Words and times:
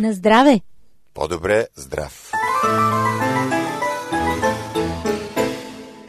На 0.00 0.12
здраве! 0.12 0.60
По-добре 1.14 1.66
здрав! 1.76 2.32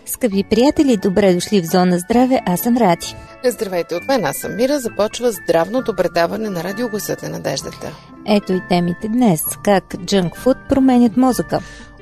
Скъпи 0.05 0.43
приятели, 0.49 0.97
добре 0.97 1.33
дошли 1.33 1.61
в 1.61 1.65
Зона 1.65 1.99
Здраве, 1.99 2.39
аз 2.45 2.59
съм 2.59 2.77
Ради. 2.77 3.15
Здравейте 3.45 3.95
от 3.95 4.07
мен, 4.07 4.25
аз 4.25 4.37
съм 4.37 4.55
Мира. 4.55 4.79
Започва 4.79 5.31
здравното 5.31 5.95
предаване 5.95 6.49
на 6.49 6.63
радиогласът 6.63 7.23
на 7.23 7.29
надеждата. 7.29 7.95
Ето 8.27 8.53
и 8.53 8.61
темите 8.69 9.07
днес. 9.07 9.41
Как 9.63 9.95
джънкфуд 10.05 10.57
променят 10.69 11.17
мозъка. 11.17 11.59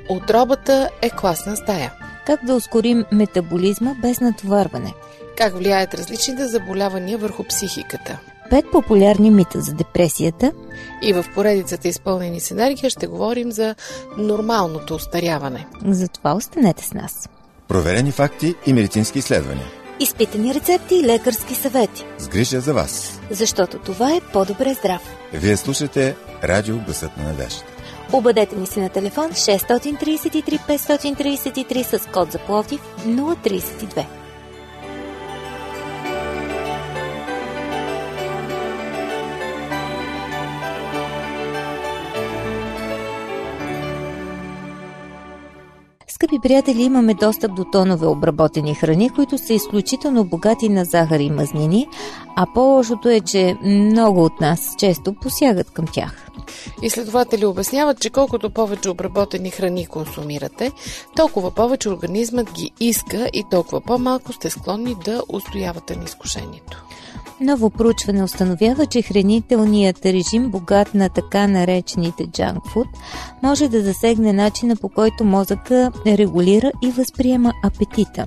Отробата 0.09 0.89
е 1.01 1.09
класна 1.09 1.55
стая. 1.55 1.93
Как 2.25 2.45
да 2.45 2.55
ускорим 2.55 3.05
метаболизма 3.11 3.95
без 4.01 4.19
натоварване. 4.19 4.93
Как 5.37 5.57
влияят 5.57 5.93
различните 5.93 6.45
заболявания 6.45 7.17
върху 7.17 7.43
психиката. 7.43 8.19
Пет 8.49 8.65
популярни 8.71 9.31
мита 9.31 9.61
за 9.61 9.73
депресията. 9.73 10.51
И 11.01 11.13
в 11.13 11.25
поредицата 11.35 11.87
изпълнени 11.87 12.39
с 12.39 12.51
енергия 12.51 12.89
ще 12.89 13.07
говорим 13.07 13.51
за 13.51 13.75
нормалното 14.17 14.95
устаряване. 14.95 15.67
Затова 15.85 16.33
останете 16.33 16.85
с 16.85 16.93
нас. 16.93 17.29
Проверени 17.67 18.11
факти 18.11 18.55
и 18.65 18.73
медицински 18.73 19.19
изследвания. 19.19 19.65
Изпитани 19.99 20.53
рецепти 20.53 20.95
и 20.95 21.03
лекарски 21.03 21.55
съвети. 21.55 22.05
С 22.17 22.27
грижа 22.27 22.61
за 22.61 22.73
вас. 22.73 23.19
Защото 23.31 23.79
това 23.79 24.15
е 24.15 24.21
по-добре 24.33 24.73
здрав. 24.73 25.01
Вие 25.33 25.57
слушате 25.57 26.15
Радио 26.43 26.77
Гласът 26.77 27.17
на 27.17 27.23
надеждата. 27.23 27.65
Обадете 28.13 28.55
ни 28.55 28.67
се 28.67 28.81
на 28.81 28.89
телефон 28.89 29.29
633 29.31 30.59
533 30.67 31.97
с 31.97 32.05
код 32.05 32.31
за 32.31 32.39
Пловдив 32.39 32.81
032. 33.05 34.18
Скъпи 46.19 46.39
приятели, 46.39 46.81
имаме 46.81 47.13
достъп 47.13 47.55
до 47.55 47.63
тонове 47.63 48.07
обработени 48.07 48.75
храни, 48.75 49.09
които 49.09 49.37
са 49.37 49.53
изключително 49.53 50.23
богати 50.23 50.69
на 50.69 50.85
захар 50.85 51.19
и 51.19 51.29
мазнини, 51.29 51.87
а 52.35 52.45
по-лошото 52.53 53.09
е, 53.09 53.19
че 53.19 53.57
много 53.63 54.23
от 54.23 54.41
нас 54.41 54.75
често 54.77 55.13
посягат 55.13 55.71
към 55.71 55.85
тях. 55.87 56.28
Изследователи 56.81 57.45
обясняват, 57.45 57.99
че 57.99 58.09
колкото 58.09 58.49
повече 58.49 58.89
обработени 58.89 59.51
храни 59.51 59.85
консумирате, 59.85 60.71
толкова 61.15 61.51
повече 61.51 61.89
организмът 61.89 62.51
ги 62.51 62.71
иска 62.79 63.29
и 63.33 63.43
толкова 63.51 63.81
по-малко 63.81 64.33
сте 64.33 64.49
склонни 64.49 64.95
да 65.05 65.23
устоявате 65.29 65.95
на 65.95 66.03
изкушението. 66.03 66.83
Ново 67.41 67.69
проучване 67.69 68.23
установява, 68.23 68.85
че 68.85 69.01
хранителният 69.01 70.05
режим, 70.05 70.51
богат 70.51 70.93
на 70.93 71.09
така 71.09 71.47
наречените 71.47 72.27
junk 72.27 72.57
food, 72.57 72.87
може 73.43 73.67
да 73.67 73.81
засегне 73.81 74.33
начина 74.33 74.75
по 74.75 74.89
който 74.89 75.23
мозъка 75.23 75.91
регулира 76.07 76.71
и 76.83 76.91
възприема 76.91 77.53
апетита. 77.63 78.25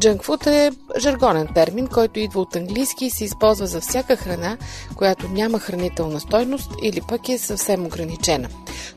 Джанкфуд 0.00 0.46
е 0.46 0.70
жаргонен 0.98 1.48
термин, 1.54 1.86
който 1.86 2.20
идва 2.20 2.40
от 2.40 2.56
английски 2.56 3.04
и 3.04 3.10
се 3.10 3.24
използва 3.24 3.66
за 3.66 3.80
всяка 3.80 4.16
храна, 4.16 4.56
която 4.96 5.28
няма 5.28 5.58
хранителна 5.58 6.20
стойност 6.20 6.70
или 6.82 7.00
пък 7.08 7.28
е 7.28 7.38
съвсем 7.38 7.86
ограничена. 7.86 8.48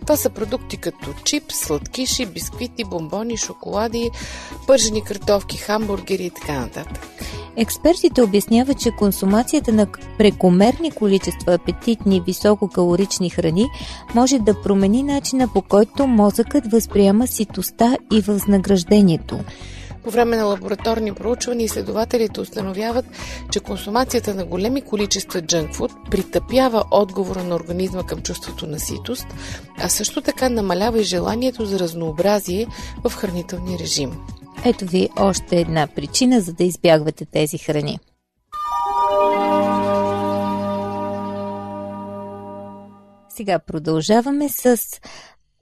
Това 0.02 0.18
са 0.18 0.30
продукти 0.30 0.78
като 0.78 1.14
чипс, 1.24 1.56
сладкиши, 1.56 2.26
бисквити, 2.26 2.84
бомбони, 2.84 3.38
шоколади, 3.38 4.12
пържени 4.68 5.04
картофки, 5.04 5.58
хамбургери 5.58 6.26
и 6.26 6.30
така 6.30 6.60
нататък. 6.60 7.08
Експертите 7.56 8.22
обясняват, 8.22 8.80
че 8.80 8.92
консумацията 8.92 9.72
на 9.72 9.88
прекомерни 10.18 10.92
количества 10.92 11.54
апетитни 11.54 12.22
висококалорични 12.22 13.30
храни 13.30 13.66
може 14.16 14.40
да 14.40 14.62
промени 14.62 15.04
начина 15.04 15.48
по 15.54 15.62
който 15.62 16.08
мозъкът 16.08 16.72
възприема 16.72 17.28
ситостта 17.28 17.98
и 18.14 18.22
възнаграждението. 18.22 19.40
По 20.10 20.14
време 20.14 20.38
на 20.38 20.46
лабораторни 20.46 21.14
проучвания 21.14 21.66
изследователите 21.66 22.42
установяват, 22.42 23.06
че 23.52 23.60
консумацията 23.60 24.34
на 24.34 24.46
големи 24.46 24.82
количества 24.82 25.42
джънкфуд 25.42 25.92
притъпява 26.12 26.84
отговора 26.92 27.44
на 27.44 27.56
организма 27.56 28.06
към 28.06 28.22
чувството 28.22 28.68
на 28.68 28.80
ситост, 28.80 29.28
а 29.78 29.90
също 29.90 30.22
така 30.22 30.50
намалява 30.50 31.00
и 31.00 31.04
желанието 31.04 31.66
за 31.66 31.80
разнообразие 31.80 32.68
в 33.04 33.10
хранителния 33.16 33.80
режим. 33.80 34.12
Ето 34.66 34.86
ви 34.86 35.10
още 35.18 35.60
една 35.60 35.88
причина, 35.88 36.42
за 36.42 36.54
да 36.54 36.64
избягвате 36.64 37.26
тези 37.26 37.58
храни. 37.58 38.00
Сега 43.30 43.60
продължаваме 43.60 44.50
с 44.50 44.78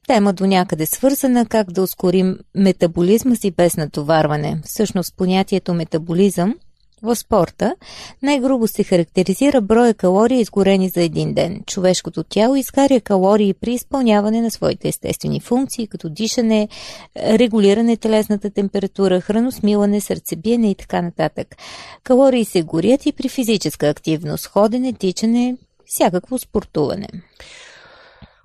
тема 0.07 0.33
до 0.33 0.45
някъде 0.45 0.85
свързана 0.85 1.45
как 1.45 1.71
да 1.71 1.81
ускорим 1.81 2.39
метаболизма 2.55 3.35
си 3.35 3.51
без 3.51 3.77
натоварване. 3.77 4.61
Всъщност 4.65 5.13
понятието 5.17 5.73
метаболизъм 5.73 6.55
в 7.01 7.15
спорта 7.15 7.75
най-грубо 8.21 8.67
се 8.67 8.83
характеризира 8.83 9.61
броя 9.61 9.93
калории 9.93 10.39
изгорени 10.39 10.89
за 10.89 11.01
един 11.01 11.33
ден. 11.33 11.63
Човешкото 11.65 12.23
тяло 12.23 12.55
изгаря 12.55 13.01
калории 13.01 13.53
при 13.53 13.73
изпълняване 13.73 14.41
на 14.41 14.51
своите 14.51 14.87
естествени 14.87 15.39
функции, 15.39 15.87
като 15.87 16.09
дишане, 16.09 16.67
регулиране 17.17 17.97
телесната 17.97 18.49
температура, 18.49 19.21
храносмилане, 19.21 20.01
сърцебиене 20.01 20.71
и 20.71 20.75
така 20.75 21.01
нататък. 21.01 21.55
Калории 22.03 22.45
се 22.45 22.61
горят 22.61 23.05
и 23.05 23.11
при 23.11 23.29
физическа 23.29 23.89
активност, 23.89 24.47
ходене, 24.47 24.93
тичане, 24.93 25.57
всякакво 25.85 26.37
спортуване. 26.37 27.07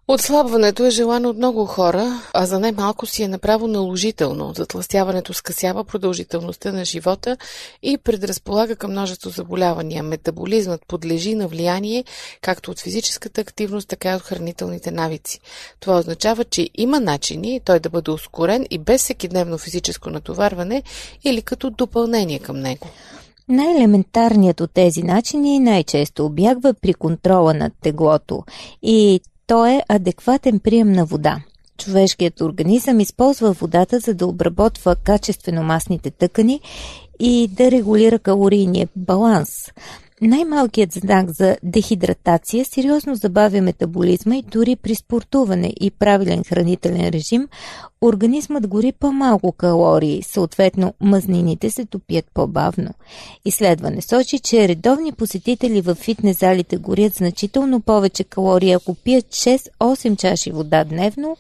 Отслабването 0.09 0.87
е 0.87 0.91
желано 0.91 1.29
от 1.29 1.37
много 1.37 1.67
хора, 1.67 2.23
а 2.35 2.47
за 2.47 2.61
най-малко 2.61 3.07
си 3.07 3.23
е 3.23 3.29
направо 3.29 3.67
наложително. 3.67 4.53
Затластяването 4.57 5.35
скъсява 5.35 5.85
продължителността 5.85 6.73
на 6.73 6.85
живота 6.85 7.37
и 7.83 7.99
предразполага 7.99 8.77
към 8.77 8.91
множество 8.91 9.31
заболявания. 9.31 10.03
Метаболизмът 10.03 10.87
подлежи 10.89 11.35
на 11.35 11.49
влияние 11.49 12.05
както 12.41 12.71
от 12.71 12.81
физическата 12.81 13.41
активност, 13.41 13.89
така 13.89 14.13
и 14.13 14.15
от 14.15 14.23
хранителните 14.23 14.91
навици. 14.91 15.41
Това 15.81 15.99
означава, 15.99 16.45
че 16.45 16.69
има 16.75 17.01
начини 17.01 17.61
той 17.65 17.81
да 17.81 17.91
бъде 17.91 18.11
ускорен 18.11 18.67
и 18.71 18.79
без 18.79 19.03
всекидневно 19.03 19.59
физическо 19.59 20.11
натоварване 20.11 20.83
или 21.25 21.43
като 21.43 21.71
допълнение 21.71 22.39
към 22.39 22.61
него. 22.61 22.89
Най-елементарният 23.49 24.61
от 24.61 24.71
тези 24.75 25.03
начини 25.03 25.59
най-често 25.59 26.27
обягва 26.27 26.75
при 26.75 26.95
контрола 26.95 27.55
над 27.55 27.73
теглото 27.83 28.45
и 28.83 29.21
то 29.47 29.67
е 29.67 29.83
адекватен 29.89 30.61
прием 30.61 30.93
на 30.93 31.05
вода. 31.05 31.43
Човешкият 31.79 32.41
организъм 32.41 33.01
използва 33.01 33.53
водата, 33.53 34.01
за 34.01 34.15
да 34.15 34.27
обработва 34.27 34.97
качествено 34.97 35.63
масните 35.63 36.11
тъкани 36.11 36.61
и 37.21 37.49
да 37.49 37.71
регулира 37.71 38.19
калорийния 38.19 38.89
баланс. 38.97 39.49
Най-малкият 40.25 40.93
знак 40.93 41.31
за 41.31 41.57
дехидратация 41.63 42.65
сериозно 42.65 43.15
забавя 43.15 43.63
метаболизма 43.63 44.37
и 44.37 44.43
дори 44.43 44.77
при 44.77 44.95
спортуване 44.95 45.73
и 45.81 45.91
правилен 45.91 46.45
хранителен 46.45 47.09
режим 47.09 47.49
организмът 48.03 48.67
гори 48.67 48.93
по-малко 48.93 49.53
калории, 49.53 50.23
съответно 50.23 50.95
мазнините 51.01 51.71
се 51.71 51.85
топят 51.85 52.25
по-бавно. 52.35 52.91
Изследване 53.45 54.03
сочи, 54.03 54.39
че 54.39 54.69
редовни 54.69 55.13
посетители 55.13 55.81
в 55.81 55.95
фитнес 55.95 56.39
залите 56.39 56.77
горят 56.77 57.15
значително 57.15 57.81
повече 57.81 58.25
калории, 58.25 58.73
ако 58.73 58.95
пият 58.95 59.27
6-8 59.27 60.17
чаши 60.17 60.53
вода 60.53 60.85
дневно, 60.85 61.37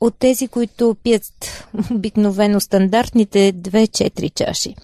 от 0.00 0.14
тези, 0.18 0.48
които 0.48 0.96
пият 1.02 1.24
обикновено 1.90 2.60
стандартните 2.60 3.52
2-4 3.52 4.34
чаши. 4.34 4.74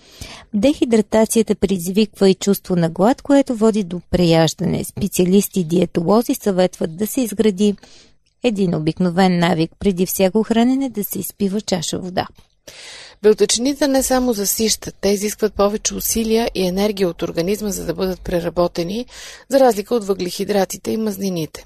Дехидратацията 0.55 1.55
предизвиква 1.55 2.31
и 2.31 2.35
чувство 2.35 2.77
на 2.77 2.91
глад, 2.91 3.23
което 3.23 3.55
води 3.55 3.85
до 3.85 4.01
преяждане. 4.11 4.85
Специалисти 4.85 5.65
диетолози 5.65 6.35
съветват 6.35 6.97
да 6.97 7.07
се 7.07 7.21
изгради 7.21 7.77
един 8.43 8.75
обикновен 8.75 9.39
навик 9.39 9.71
преди 9.79 10.07
всяко 10.07 10.43
хранене 10.43 10.91
да 10.91 11.05
се 11.05 11.19
изпива 11.19 11.61
чаша 11.61 11.99
вода. 11.99 12.27
Белтъчините 13.23 13.89
не 13.89 14.03
само 14.03 14.33
засищат, 14.33 14.95
те 15.01 15.09
изискват 15.09 15.55
повече 15.55 15.95
усилия 15.95 16.51
и 16.55 16.67
енергия 16.67 17.09
от 17.09 17.23
организма, 17.23 17.71
за 17.71 17.87
да 17.87 17.95
бъдат 17.95 18.21
преработени, 18.21 19.07
за 19.49 19.61
разлика 19.61 19.95
от 19.95 20.05
въглехидратите 20.05 20.91
и 20.91 20.97
мазнините. 20.97 21.65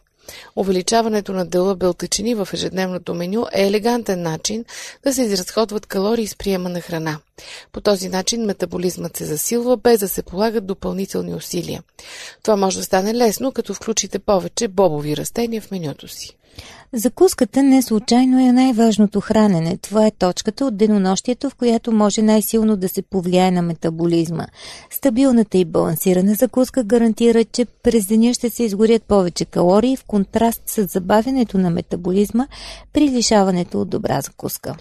Увеличаването 0.57 1.33
на 1.33 1.47
дела 1.47 1.77
белтъчини 1.77 2.35
в 2.35 2.49
ежедневното 2.53 3.15
меню 3.15 3.47
е 3.53 3.67
елегантен 3.67 4.23
начин 4.23 4.65
да 5.03 5.15
се 5.15 5.23
изразходват 5.23 5.87
калории 5.87 6.27
с 6.27 6.37
приема 6.37 6.69
на 6.69 6.81
храна. 6.81 7.19
По 7.73 7.81
този 7.81 8.09
начин 8.09 8.45
метаболизмът 8.45 9.17
се 9.17 9.25
засилва, 9.25 9.77
без 9.77 10.01
да 10.01 10.09
се 10.09 10.23
полагат 10.23 10.67
допълнителни 10.67 11.35
усилия. 11.35 11.83
Това 12.43 12.57
може 12.57 12.79
да 12.79 12.85
стане 12.85 13.15
лесно, 13.15 13.53
като 13.53 13.75
включите 13.75 14.19
повече 14.19 14.69
бобови 14.69 15.17
растения 15.17 15.63
в 15.63 15.71
менюто 15.71 16.09
си. 16.09 16.37
Закуската 16.93 17.63
не 17.63 17.83
случайно 17.83 18.49
е 18.49 18.53
най-важното 18.53 19.21
хранене. 19.21 19.77
Това 19.77 20.07
е 20.07 20.11
точката 20.11 20.67
от 20.67 20.77
денонощието, 20.77 21.51
в 21.51 21.55
която 21.55 21.93
може 21.93 22.23
най-силно 22.23 22.77
да 22.77 22.89
се 22.89 23.03
повлияе 23.03 23.51
на 23.51 23.63
метаболизма. 23.63 24.47
Стабилната 24.91 25.59
и 25.59 25.65
балансирана 25.65 26.35
закуска 26.35 26.85
гарантира, 26.85 27.45
че 27.45 27.65
през 27.65 28.07
деня 28.07 28.35
ще 28.35 28.51
се 28.51 28.63
изгорят 28.63 29.03
повече 29.03 29.45
калории 29.45 29.97
в 29.97 30.05
контраст 30.05 30.63
с 30.67 30.87
забавянето 30.87 31.59
на 31.59 31.71
метаболизма 31.71 32.47
при 32.93 33.11
лишаването 33.11 33.81
от 33.81 33.89
добра 33.89 34.21
закуска. 34.21 34.77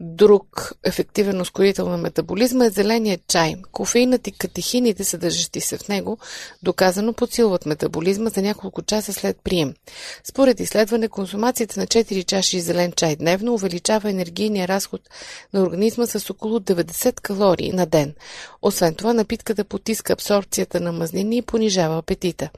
Друг 0.00 0.72
ефективен 0.84 1.40
ускорител 1.40 1.88
на 1.88 1.96
метаболизма 1.96 2.66
е 2.66 2.70
зеленият 2.70 3.20
чай. 3.28 3.54
Кофеинът 3.72 4.26
и 4.26 4.32
катехините, 4.32 5.04
съдържащи 5.04 5.60
се 5.60 5.78
в 5.78 5.88
него, 5.88 6.18
доказано 6.62 7.12
подсилват 7.12 7.66
метаболизма 7.66 8.30
за 8.30 8.42
няколко 8.42 8.82
часа 8.82 9.12
след 9.12 9.36
прием. 9.44 9.74
Според 10.24 10.60
изследване, 10.60 11.08
консумацията 11.08 11.80
на 11.80 11.86
4 11.86 12.24
чаши 12.24 12.60
зелен 12.60 12.92
чай 12.92 13.16
дневно 13.16 13.54
увеличава 13.54 14.10
енергийния 14.10 14.68
разход 14.68 15.00
на 15.52 15.62
организма 15.62 16.06
с 16.06 16.30
около 16.30 16.58
90 16.58 17.20
калории 17.20 17.72
на 17.72 17.86
ден. 17.86 18.14
Освен 18.62 18.94
това, 18.94 19.12
напитката 19.12 19.64
потиска 19.64 20.12
абсорбцията 20.12 20.80
на 20.80 20.92
мазнини 20.92 21.36
и 21.36 21.42
понижава 21.42 21.98
апетита. 21.98 22.50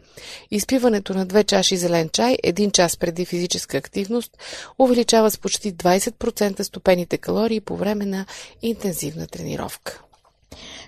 Изпиването 0.51 1.15
на 1.15 1.27
2 1.27 1.45
чаши 1.45 1.77
зелен 1.77 2.09
чай, 2.09 2.37
един 2.43 2.71
час 2.71 2.97
преди 2.97 3.25
физическа 3.25 3.77
активност, 3.77 4.39
увеличава 4.79 5.31
с 5.31 5.39
почти 5.39 5.75
20% 5.75 6.63
ступените 6.63 7.19
калории 7.19 7.30
калории 7.31 7.61
по 7.61 7.77
време 7.77 8.07
на 8.07 8.27
интензивна 8.63 9.27
тренировка. 9.27 10.03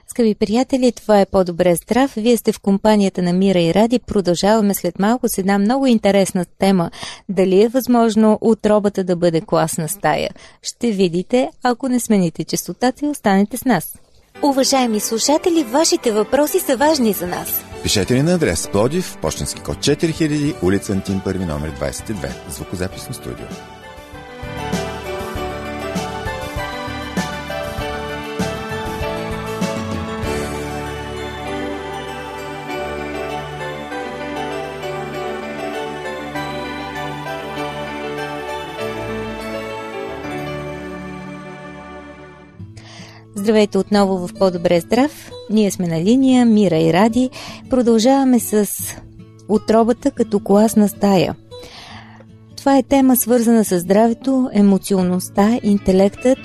Скъпи 0.09 0.35
приятели, 0.35 0.93
това 0.93 1.21
е 1.21 1.27
по-добре 1.27 1.75
здрав. 1.75 2.13
Вие 2.17 2.37
сте 2.37 2.53
в 2.53 2.61
компанията 2.61 3.23
на 3.23 3.33
Мира 3.33 3.61
и 3.61 3.75
Ради. 3.75 3.99
Продължаваме 3.99 4.75
след 4.75 4.99
малко 4.99 5.29
с 5.29 5.39
една 5.39 5.59
много 5.59 5.87
интересна 5.87 6.45
тема. 6.59 6.91
Дали 7.29 7.63
е 7.63 7.69
възможно 7.69 8.39
отробата 8.41 9.05
да 9.05 9.17
бъде 9.17 9.41
класна 9.41 9.89
стая? 9.89 10.31
Ще 10.63 10.91
видите, 10.91 11.51
ако 11.63 11.89
не 11.89 12.01
смените 12.01 12.45
частотата 12.45 13.07
и 13.07 13.09
останете 13.09 13.57
с 13.57 13.65
нас. 13.65 13.99
Уважаеми 14.43 15.01
слушатели, 15.01 15.65
вашите 15.65 16.13
въпроси 16.13 16.61
са 16.61 16.77
важни 16.77 17.13
за 17.13 17.27
нас. 17.27 17.65
Пишете 17.83 18.15
ни 18.15 18.23
на 18.23 18.35
адрес 18.35 18.69
Плодив, 18.69 19.19
почтенски 19.23 19.61
код 19.61 19.77
4000, 19.77 20.63
улица 20.63 20.93
Антин, 20.93 21.21
първи 21.25 21.45
номер 21.45 21.71
22, 21.81 22.31
звукозаписно 22.51 23.15
студио. 23.15 23.47
Здравейте 43.43 43.79
отново 43.79 44.27
в 44.27 44.35
По-добре 44.39 44.81
здрав. 44.81 45.31
Ние 45.51 45.71
сме 45.71 45.87
на 45.87 46.05
линия, 46.05 46.47
Мира 46.47 46.79
и 46.79 46.93
Ради. 46.93 47.31
Продължаваме 47.71 48.41
с 48.41 48.71
отробата 49.49 50.11
като 50.11 50.41
класна 50.41 50.89
стая. 50.89 51.35
Това 52.57 52.79
е 52.79 52.83
тема 52.83 53.17
свързана 53.17 53.65
с 53.65 53.81
здравето, 53.81 54.51
емоционалността, 54.53 55.61
интелектът 55.63 56.39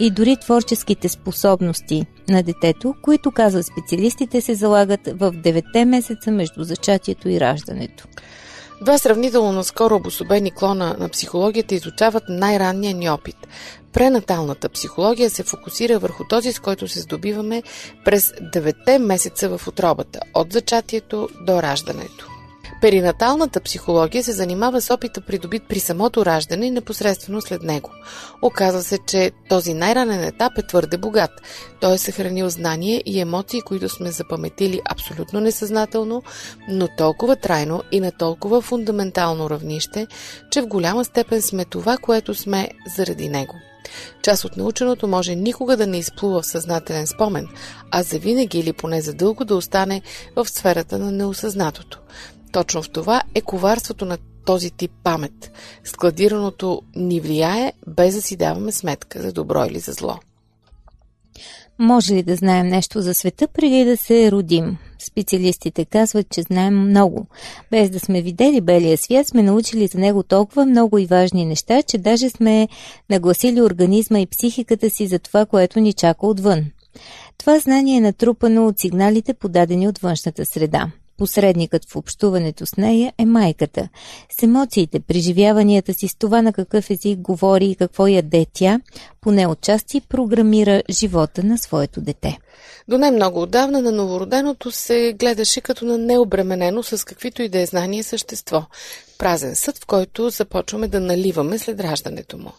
и 0.00 0.10
дори 0.10 0.36
творческите 0.36 1.08
способности 1.08 2.06
на 2.28 2.42
детето, 2.42 2.94
които, 3.02 3.30
казват 3.30 3.66
специалистите, 3.66 4.40
се 4.40 4.54
залагат 4.54 5.00
в 5.06 5.32
9 5.32 5.84
месеца 5.84 6.30
между 6.30 6.64
зачатието 6.64 7.28
и 7.28 7.40
раждането. 7.40 8.06
Два 8.82 8.98
сравнително 8.98 9.52
наскоро 9.52 9.96
обособени 9.96 10.50
клона 10.50 10.96
на 10.98 11.08
психологията 11.08 11.74
изучават 11.74 12.22
най-ранния 12.28 12.94
ни 12.94 13.10
опит. 13.10 13.36
Пренаталната 13.92 14.68
психология 14.68 15.30
се 15.30 15.42
фокусира 15.42 15.98
върху 15.98 16.24
този, 16.28 16.52
с 16.52 16.58
който 16.58 16.88
се 16.88 17.00
здобиваме 17.00 17.62
през 18.04 18.32
9 18.32 18.98
месеца 18.98 19.58
в 19.58 19.68
отробата, 19.68 20.20
от 20.34 20.52
зачатието 20.52 21.28
до 21.46 21.62
раждането. 21.62 22.26
Перинаталната 22.80 23.60
психология 23.60 24.24
се 24.24 24.32
занимава 24.32 24.80
с 24.80 24.94
опита 24.94 25.20
придобит 25.20 25.62
при 25.68 25.80
самото 25.80 26.26
раждане 26.26 26.66
и 26.66 26.70
непосредствено 26.70 27.40
след 27.40 27.62
него. 27.62 27.90
Оказва 28.42 28.82
се, 28.82 28.98
че 29.06 29.30
този 29.48 29.74
най-ранен 29.74 30.24
етап 30.24 30.58
е 30.58 30.66
твърде 30.66 30.98
богат. 30.98 31.30
Той 31.80 31.94
е 31.94 31.98
съхранил 31.98 32.48
знание 32.48 33.02
и 33.06 33.20
емоции, 33.20 33.60
които 33.60 33.88
сме 33.88 34.10
запаметили 34.10 34.80
абсолютно 34.90 35.40
несъзнателно, 35.40 36.22
но 36.68 36.88
толкова 36.96 37.36
трайно 37.36 37.82
и 37.92 38.00
на 38.00 38.12
толкова 38.12 38.60
фундаментално 38.60 39.50
равнище, 39.50 40.06
че 40.50 40.62
в 40.62 40.66
голяма 40.66 41.04
степен 41.04 41.42
сме 41.42 41.64
това, 41.64 41.96
което 41.96 42.34
сме 42.34 42.68
заради 42.96 43.28
него. 43.28 43.54
Част 44.22 44.44
от 44.44 44.56
наученото 44.56 45.08
може 45.08 45.34
никога 45.34 45.76
да 45.76 45.86
не 45.86 45.98
изплува 45.98 46.42
в 46.42 46.46
съзнателен 46.46 47.06
спомен, 47.06 47.48
а 47.90 48.02
завинаги 48.02 48.58
или 48.58 48.72
поне 48.72 49.00
за 49.00 49.14
дълго 49.14 49.44
да 49.44 49.56
остане 49.56 50.02
в 50.36 50.48
сферата 50.48 50.98
на 50.98 51.12
неосъзнатото. 51.12 51.98
Точно 52.52 52.82
в 52.82 52.90
това 52.90 53.22
е 53.34 53.40
коварството 53.40 54.04
на 54.04 54.18
този 54.44 54.70
тип 54.70 54.90
памет. 55.04 55.52
Складираното 55.84 56.82
ни 56.96 57.20
влияе, 57.20 57.72
без 57.86 58.14
да 58.14 58.22
си 58.22 58.36
даваме 58.36 58.72
сметка 58.72 59.22
за 59.22 59.32
добро 59.32 59.64
или 59.64 59.78
за 59.78 59.92
зло. 59.92 60.18
Може 61.78 62.14
ли 62.14 62.22
да 62.22 62.36
знаем 62.36 62.66
нещо 62.66 63.00
за 63.00 63.14
света 63.14 63.48
преди 63.48 63.84
да 63.84 63.96
се 63.96 64.32
родим? 64.32 64.78
Специалистите 65.02 65.84
казват, 65.84 66.26
че 66.30 66.42
знаем 66.42 66.88
много. 66.88 67.26
Без 67.70 67.90
да 67.90 68.00
сме 68.00 68.22
видели 68.22 68.60
белия 68.60 68.98
свят, 68.98 69.26
сме 69.26 69.42
научили 69.42 69.86
за 69.86 69.98
него 69.98 70.22
толкова 70.22 70.66
много 70.66 70.98
и 70.98 71.06
важни 71.06 71.44
неща, 71.44 71.82
че 71.82 71.98
даже 71.98 72.30
сме 72.30 72.68
нагласили 73.10 73.62
организма 73.62 74.20
и 74.20 74.26
психиката 74.26 74.90
си 74.90 75.06
за 75.06 75.18
това, 75.18 75.46
което 75.46 75.80
ни 75.80 75.92
чака 75.92 76.26
отвън. 76.26 76.64
Това 77.38 77.58
знание 77.58 77.96
е 77.96 78.00
натрупано 78.00 78.66
от 78.66 78.78
сигналите, 78.78 79.34
подадени 79.34 79.88
от 79.88 79.98
външната 79.98 80.44
среда. 80.44 80.90
Посредникът 81.20 81.90
в 81.90 81.96
общуването 81.96 82.66
с 82.66 82.76
нея 82.76 83.12
е 83.18 83.26
майката. 83.26 83.88
С 84.38 84.42
емоциите, 84.42 85.00
преживяванията 85.00 85.94
си, 85.94 86.08
с 86.08 86.14
това 86.14 86.42
на 86.42 86.52
какъв 86.52 86.90
език 86.90 87.18
говори 87.18 87.66
и 87.66 87.74
какво 87.74 88.06
яде 88.06 88.46
тя, 88.52 88.80
поне 89.20 89.46
отчасти 89.46 90.00
програмира 90.00 90.82
живота 90.90 91.42
на 91.42 91.58
своето 91.58 92.00
дете. 92.00 92.38
До 92.88 92.98
не 92.98 93.10
много 93.10 93.42
отдавна 93.42 93.80
на 93.80 93.92
новороденото 93.92 94.70
се 94.70 95.14
гледаше 95.18 95.60
като 95.60 95.84
на 95.84 95.98
необременено 95.98 96.82
с 96.82 97.04
каквито 97.04 97.42
и 97.42 97.48
да 97.48 97.60
е 97.60 97.66
знание 97.66 98.02
същество. 98.02 98.62
Празен 99.18 99.56
съд, 99.56 99.78
в 99.78 99.86
който 99.86 100.30
започваме 100.30 100.88
да 100.88 101.00
наливаме 101.00 101.58
след 101.58 101.80
раждането 101.80 102.38
му. 102.38 102.52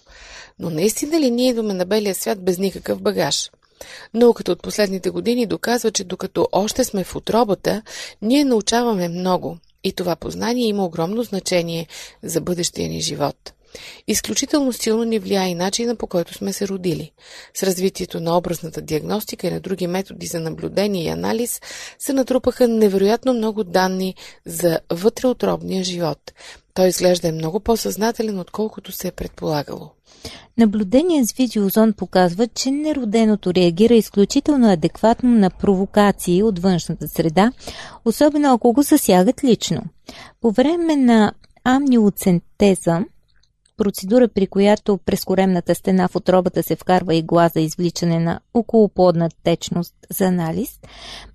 Но 0.59 0.69
наистина 0.69 1.19
ли 1.19 1.31
ние 1.31 1.49
идваме 1.49 1.73
на 1.73 1.85
белия 1.85 2.15
свят 2.15 2.43
без 2.43 2.57
никакъв 2.57 3.01
багаж? 3.01 3.49
Науката 4.13 4.51
от 4.51 4.61
последните 4.61 5.09
години 5.09 5.45
доказва, 5.45 5.91
че 5.91 6.03
докато 6.03 6.47
още 6.51 6.83
сме 6.83 7.03
в 7.03 7.15
отробата, 7.15 7.81
ние 8.21 8.45
научаваме 8.45 9.07
много 9.07 9.57
и 9.83 9.91
това 9.91 10.15
познание 10.15 10.67
има 10.67 10.85
огромно 10.85 11.23
значение 11.23 11.87
за 12.23 12.41
бъдещия 12.41 12.89
ни 12.89 13.01
живот. 13.01 13.53
Изключително 14.07 14.73
силно 14.73 15.03
ни 15.03 15.19
влияе 15.19 15.49
и 15.49 15.55
начина 15.55 15.95
по 15.95 16.07
който 16.07 16.33
сме 16.33 16.53
се 16.53 16.67
родили. 16.67 17.11
С 17.53 17.63
развитието 17.63 18.19
на 18.19 18.37
образната 18.37 18.81
диагностика 18.81 19.47
и 19.47 19.51
на 19.51 19.59
други 19.59 19.87
методи 19.87 20.27
за 20.27 20.39
наблюдение 20.39 21.03
и 21.03 21.09
анализ 21.09 21.61
се 21.99 22.13
натрупаха 22.13 22.67
невероятно 22.67 23.33
много 23.33 23.63
данни 23.63 24.15
за 24.45 24.79
вътреотробния 24.89 25.83
живот. 25.83 26.33
Той 26.73 26.87
изглежда 26.87 27.31
много 27.31 27.59
по-съзнателен, 27.59 28.39
отколкото 28.39 28.91
се 28.91 29.07
е 29.07 29.11
предполагало. 29.11 29.89
Наблюдение 30.57 31.25
с 31.25 31.33
видеозон 31.33 31.93
показва, 31.93 32.47
че 32.47 32.71
нероденото 32.71 33.53
реагира 33.53 33.93
изключително 33.93 34.71
адекватно 34.71 35.29
на 35.29 35.49
провокации 35.49 36.43
от 36.43 36.59
външната 36.59 37.07
среда, 37.07 37.51
особено 38.05 38.53
ако 38.53 38.73
го 38.73 38.81
засягат 38.81 39.43
лично. 39.43 39.81
По 40.41 40.51
време 40.51 40.95
на 40.95 41.31
амниоцентеза, 41.63 42.99
процедура 43.77 44.27
при 44.27 44.47
която 44.47 44.97
през 44.97 45.25
коремната 45.25 45.75
стена 45.75 46.07
в 46.07 46.15
отробата 46.15 46.63
се 46.63 46.75
вкарва 46.75 47.15
игла 47.15 47.49
за 47.53 47.59
извличане 47.59 48.19
на 48.19 48.39
околоплодна 48.53 49.29
течност 49.43 49.93
за 50.09 50.25
анализ, 50.25 50.79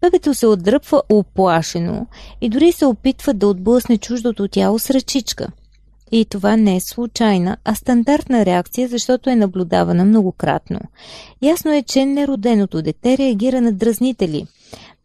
бебето 0.00 0.34
се 0.34 0.46
отдръпва 0.46 1.02
оплашено 1.08 2.06
и 2.40 2.48
дори 2.48 2.72
се 2.72 2.86
опитва 2.86 3.34
да 3.34 3.48
отблъсне 3.48 3.98
чуждото 3.98 4.48
тяло 4.48 4.78
с 4.78 4.90
ръчичка– 4.90 5.48
и 6.12 6.24
това 6.24 6.56
не 6.56 6.76
е 6.76 6.80
случайна, 6.80 7.56
а 7.64 7.74
стандартна 7.74 8.46
реакция, 8.46 8.88
защото 8.88 9.30
е 9.30 9.36
наблюдавана 9.36 10.04
многократно. 10.04 10.80
Ясно 11.42 11.72
е, 11.72 11.82
че 11.82 12.06
нероденото 12.06 12.82
дете 12.82 13.18
реагира 13.18 13.60
на 13.60 13.72
дразнители, 13.72 14.46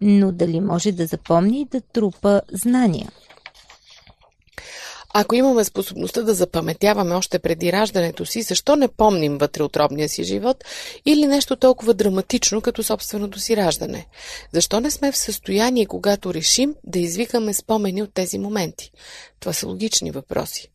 но 0.01 0.31
дали 0.31 0.59
може 0.59 0.91
да 0.91 1.05
запомни 1.05 1.61
и 1.61 1.65
да 1.65 1.81
трупа 1.81 2.41
знания? 2.51 3.11
Ако 5.13 5.35
имаме 5.35 5.63
способността 5.63 6.21
да 6.21 6.33
запаметяваме 6.33 7.15
още 7.15 7.39
преди 7.39 7.71
раждането 7.71 8.25
си, 8.25 8.41
защо 8.41 8.75
не 8.75 8.87
помним 8.87 9.37
вътреотробния 9.37 10.09
си 10.09 10.23
живот 10.23 10.63
или 11.05 11.27
нещо 11.27 11.55
толкова 11.55 11.93
драматично 11.93 12.61
като 12.61 12.83
собственото 12.83 13.39
си 13.39 13.57
раждане? 13.57 14.07
Защо 14.53 14.79
не 14.79 14.91
сме 14.91 15.11
в 15.11 15.17
състояние, 15.17 15.85
когато 15.85 16.33
решим 16.33 16.75
да 16.83 16.99
извикаме 16.99 17.53
спомени 17.53 18.03
от 18.03 18.13
тези 18.13 18.39
моменти? 18.39 18.91
Това 19.39 19.53
са 19.53 19.67
логични 19.67 20.11
въпроси. 20.11 20.71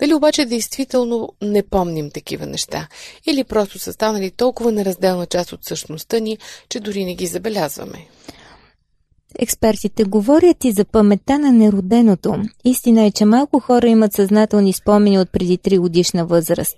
Дали 0.00 0.14
обаче 0.14 0.44
действително 0.44 1.28
не 1.42 1.62
помним 1.62 2.10
такива 2.10 2.46
неща? 2.46 2.88
Или 3.26 3.44
просто 3.44 3.78
са 3.78 3.92
станали 3.92 4.30
толкова 4.30 4.72
неразделна 4.72 5.26
част 5.26 5.52
от 5.52 5.64
същността 5.64 6.18
ни, 6.18 6.38
че 6.68 6.80
дори 6.80 7.04
не 7.04 7.14
ги 7.14 7.26
забелязваме? 7.26 8.06
Експертите 9.38 10.04
говорят 10.04 10.64
и 10.64 10.72
за 10.72 10.84
паметта 10.84 11.38
на 11.38 11.52
нероденото. 11.52 12.34
Истина 12.64 13.02
е, 13.02 13.10
че 13.10 13.24
малко 13.24 13.60
хора 13.60 13.88
имат 13.88 14.12
съзнателни 14.12 14.72
спомени 14.72 15.18
от 15.18 15.32
преди 15.32 15.58
3 15.58 15.78
годишна 15.78 16.26
възраст. 16.26 16.76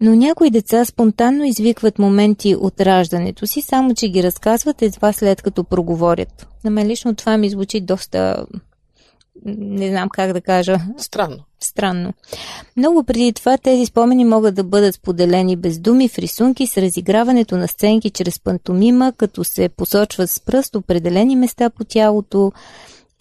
Но 0.00 0.14
някои 0.14 0.50
деца 0.50 0.84
спонтанно 0.84 1.44
извикват 1.44 1.98
моменти 1.98 2.54
от 2.54 2.80
раждането 2.80 3.46
си, 3.46 3.62
само 3.62 3.94
че 3.94 4.08
ги 4.08 4.22
разказват 4.22 4.82
едва 4.82 5.12
след 5.12 5.42
като 5.42 5.64
проговорят. 5.64 6.46
На 6.64 6.70
мен 6.70 6.86
лично 6.86 7.14
това 7.14 7.36
ми 7.36 7.50
звучи 7.50 7.80
доста 7.80 8.46
не 9.46 9.88
знам 9.88 10.08
как 10.08 10.32
да 10.32 10.40
кажа. 10.40 10.78
Странно. 10.96 11.38
Странно. 11.60 12.12
Много 12.76 13.04
преди 13.04 13.32
това 13.32 13.58
тези 13.58 13.86
спомени 13.86 14.24
могат 14.24 14.54
да 14.54 14.64
бъдат 14.64 14.94
споделени 14.94 15.56
без 15.56 15.78
думи 15.78 16.08
в 16.08 16.18
рисунки 16.18 16.66
с 16.66 16.78
разиграването 16.78 17.56
на 17.56 17.68
сценки 17.68 18.10
чрез 18.10 18.40
пантомима, 18.40 19.12
като 19.16 19.44
се 19.44 19.68
посочват 19.68 20.30
с 20.30 20.40
пръст 20.40 20.76
определени 20.76 21.36
места 21.36 21.70
по 21.70 21.84
тялото, 21.84 22.52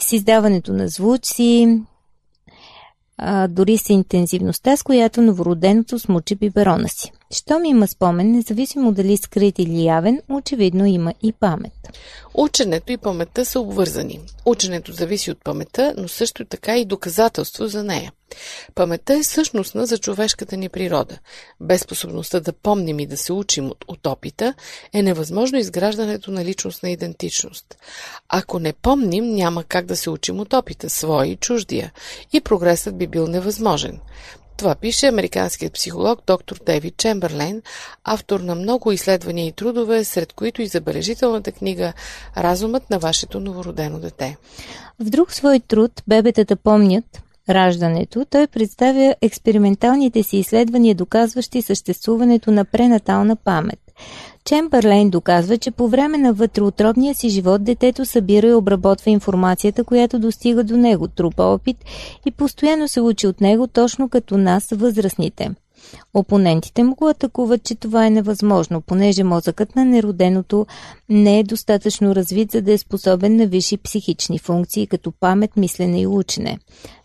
с 0.02 0.14
издаването 0.14 0.74
на 0.74 0.88
звуци, 0.88 1.82
а, 3.18 3.48
дори 3.48 3.78
с 3.78 3.90
интензивността, 3.90 4.78
с 4.78 4.84
която 4.84 5.22
новороденото 5.22 6.00
смучи 6.00 6.36
биберона 6.36 6.90
си. 6.90 7.12
Щом 7.34 7.66
има 7.66 7.88
спомен, 7.88 8.32
независимо 8.32 8.92
дали 8.92 9.18
скрит 9.18 9.60
или 9.60 9.84
явен, 9.84 10.22
очевидно 10.30 10.86
има 10.86 11.14
и 11.24 11.34
памет. 11.34 11.74
Ученето 12.34 12.92
и 12.92 12.98
паметта 12.98 13.46
са 13.46 13.60
обвързани. 13.60 14.20
Ученето 14.46 14.94
зависи 14.94 15.32
от 15.32 15.44
паметта, 15.44 15.94
но 15.98 16.08
също 16.08 16.46
така 16.46 16.78
и 16.78 16.86
доказателство 16.86 17.68
за 17.68 17.84
нея. 17.84 18.12
Паметта 18.76 19.14
е 19.14 19.24
същностна 19.24 19.86
за 19.86 19.98
човешката 19.98 20.58
ни 20.58 20.70
природа. 20.70 21.18
Без 21.62 21.82
способността 21.82 22.40
да 22.40 22.54
помним 22.54 23.00
и 23.00 23.06
да 23.06 23.18
се 23.18 23.34
учим 23.34 23.70
от, 23.70 23.86
от 23.88 24.08
опита, 24.08 24.54
е 24.94 25.02
невъзможно 25.04 25.58
изграждането 25.58 26.32
на 26.32 26.46
личностна 26.46 26.90
идентичност. 26.90 27.78
Ако 28.30 28.60
не 28.60 28.74
помним, 28.74 29.30
няма 29.30 29.64
как 29.64 29.86
да 29.86 29.98
се 29.98 30.10
учим 30.10 30.40
от 30.40 30.54
опита, 30.54 30.90
своя 30.90 31.32
и 31.32 31.36
чуждия, 31.36 31.92
и 32.34 32.42
прогресът 32.42 32.98
би 32.98 33.08
бил 33.08 33.28
невъзможен. 33.28 34.00
Това 34.60 34.76
пише 34.76 35.08
американският 35.08 35.74
психолог 35.74 36.20
доктор 36.28 36.60
Дейвид 36.66 36.98
Чемберлейн, 36.98 37.62
автор 38.04 38.40
на 38.40 38.56
много 38.56 38.92
изследвания 38.92 39.48
и 39.48 39.52
трудове, 39.52 40.04
сред 40.04 40.34
които 40.34 40.62
и 40.62 40.68
забележителната 40.68 41.52
книга 41.52 41.94
«Разумът 42.38 42.90
на 42.90 43.00
вашето 43.00 43.40
новородено 43.40 44.00
дете». 44.00 44.38
В 45.00 45.10
друг 45.10 45.34
свой 45.34 45.60
труд 45.60 45.92
«Бебетата 46.08 46.56
помнят» 46.56 47.06
раждането, 47.50 48.26
той 48.30 48.48
представя 48.48 49.16
експерименталните 49.22 50.24
си 50.24 50.38
изследвания, 50.38 50.96
доказващи 50.96 51.62
съществуването 51.62 52.52
на 52.52 52.66
пренатална 52.66 53.36
памет. 53.36 53.89
Чемберлейн 54.46 55.10
доказва, 55.10 55.58
че 55.58 55.72
по 55.72 55.88
време 55.88 56.18
на 56.18 56.34
вътреотробния 56.34 57.16
си 57.16 57.30
живот 57.30 57.64
детето 57.64 58.06
събира 58.06 58.48
и 58.48 58.54
обработва 58.54 59.12
информацията, 59.12 59.84
която 59.84 60.20
достига 60.20 60.64
до 60.64 60.78
него, 60.78 61.08
трупа 61.08 61.44
опит 61.44 61.78
и 62.26 62.32
постоянно 62.32 62.88
се 62.88 63.02
учи 63.02 63.28
от 63.28 63.42
него, 63.42 63.68
точно 63.68 64.10
като 64.10 64.38
нас, 64.38 64.68
възрастните. 64.72 65.52
Опонентите 66.14 66.84
му 66.84 66.96
го 66.96 67.08
атакуват, 67.08 67.64
че 67.64 67.76
това 67.76 68.06
е 68.06 68.10
невъзможно, 68.10 68.82
понеже 68.82 69.24
мозъкът 69.24 69.76
на 69.76 69.86
нероденото 69.86 70.66
не 71.10 71.40
е 71.40 71.44
достатъчно 71.44 72.16
развит, 72.16 72.52
за 72.52 72.62
да 72.62 72.72
е 72.72 72.78
способен 72.78 73.36
на 73.36 73.48
висши 73.48 73.78
психични 73.78 74.40
функции, 74.40 74.88
като 74.88 75.12
памет, 75.12 75.58
мислене 75.58 76.02
и 76.02 76.08
учене. 76.08 76.58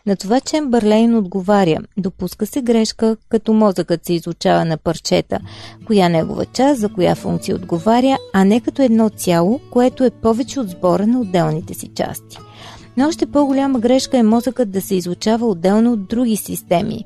На 0.05 0.15
това 0.15 0.39
Чембърлейн 0.39 1.17
отговаря, 1.17 1.77
допуска 1.97 2.45
се 2.45 2.61
грешка, 2.61 3.17
като 3.29 3.53
мозъкът 3.53 4.05
се 4.05 4.13
изучава 4.13 4.65
на 4.65 4.77
парчета, 4.77 5.39
коя 5.87 6.09
негова 6.09 6.45
част, 6.45 6.79
за 6.79 6.89
коя 6.89 7.15
функция 7.15 7.55
отговаря, 7.55 8.17
а 8.33 8.43
не 8.45 8.61
като 8.61 8.81
едно 8.81 9.09
цяло, 9.09 9.59
което 9.71 10.03
е 10.03 10.09
повече 10.09 10.59
от 10.59 10.69
сбора 10.69 11.07
на 11.07 11.19
отделните 11.19 11.73
си 11.73 11.89
части. 11.95 12.37
Но 12.97 13.07
още 13.07 13.25
по-голяма 13.25 13.79
грешка 13.79 14.17
е 14.17 14.23
мозъкът 14.23 14.71
да 14.71 14.81
се 14.81 14.95
изучава 14.95 15.47
отделно 15.47 15.93
от 15.93 16.07
други 16.07 16.35
системи. 16.35 17.05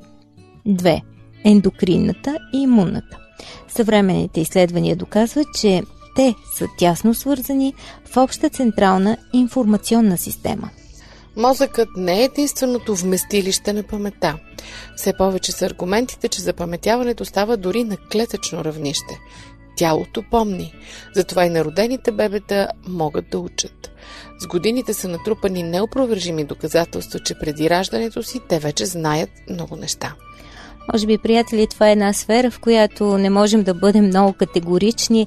2 0.66 1.00
ендокринната 1.44 2.38
и 2.54 2.58
имунната. 2.58 3.18
Съвременните 3.68 4.40
изследвания 4.40 4.96
доказват, 4.96 5.46
че 5.54 5.82
те 6.16 6.34
са 6.54 6.66
тясно 6.78 7.14
свързани 7.14 7.74
в 8.04 8.16
обща 8.16 8.48
централна 8.48 9.16
информационна 9.32 10.18
система. 10.18 10.70
Мозъкът 11.36 11.88
не 11.96 12.20
е 12.20 12.24
единственото 12.24 12.94
вместилище 12.94 13.72
на 13.72 13.82
паметта. 13.82 14.38
Все 14.96 15.12
повече 15.18 15.52
са 15.52 15.66
аргументите, 15.66 16.28
че 16.28 16.42
запаметяването 16.42 17.24
става 17.24 17.56
дори 17.56 17.84
на 17.84 17.96
клетъчно 17.96 18.64
равнище. 18.64 19.18
Тялото 19.76 20.22
помни, 20.30 20.74
затова 21.14 21.44
и 21.44 21.50
народените 21.50 22.12
бебета 22.12 22.68
могат 22.88 23.30
да 23.30 23.38
учат. 23.38 23.90
С 24.38 24.46
годините 24.46 24.94
са 24.94 25.08
натрупани 25.08 25.62
неопровержими 25.62 26.44
доказателства, 26.44 27.20
че 27.20 27.38
преди 27.38 27.70
раждането 27.70 28.22
си 28.22 28.40
те 28.48 28.58
вече 28.58 28.86
знаят 28.86 29.30
много 29.50 29.76
неща. 29.76 30.14
Може 30.92 31.06
би, 31.06 31.18
приятели, 31.18 31.66
това 31.66 31.88
е 31.88 31.92
една 31.92 32.12
сфера, 32.12 32.50
в 32.50 32.60
която 32.60 33.18
не 33.18 33.30
можем 33.30 33.62
да 33.62 33.74
бъдем 33.74 34.06
много 34.06 34.32
категорични, 34.32 35.26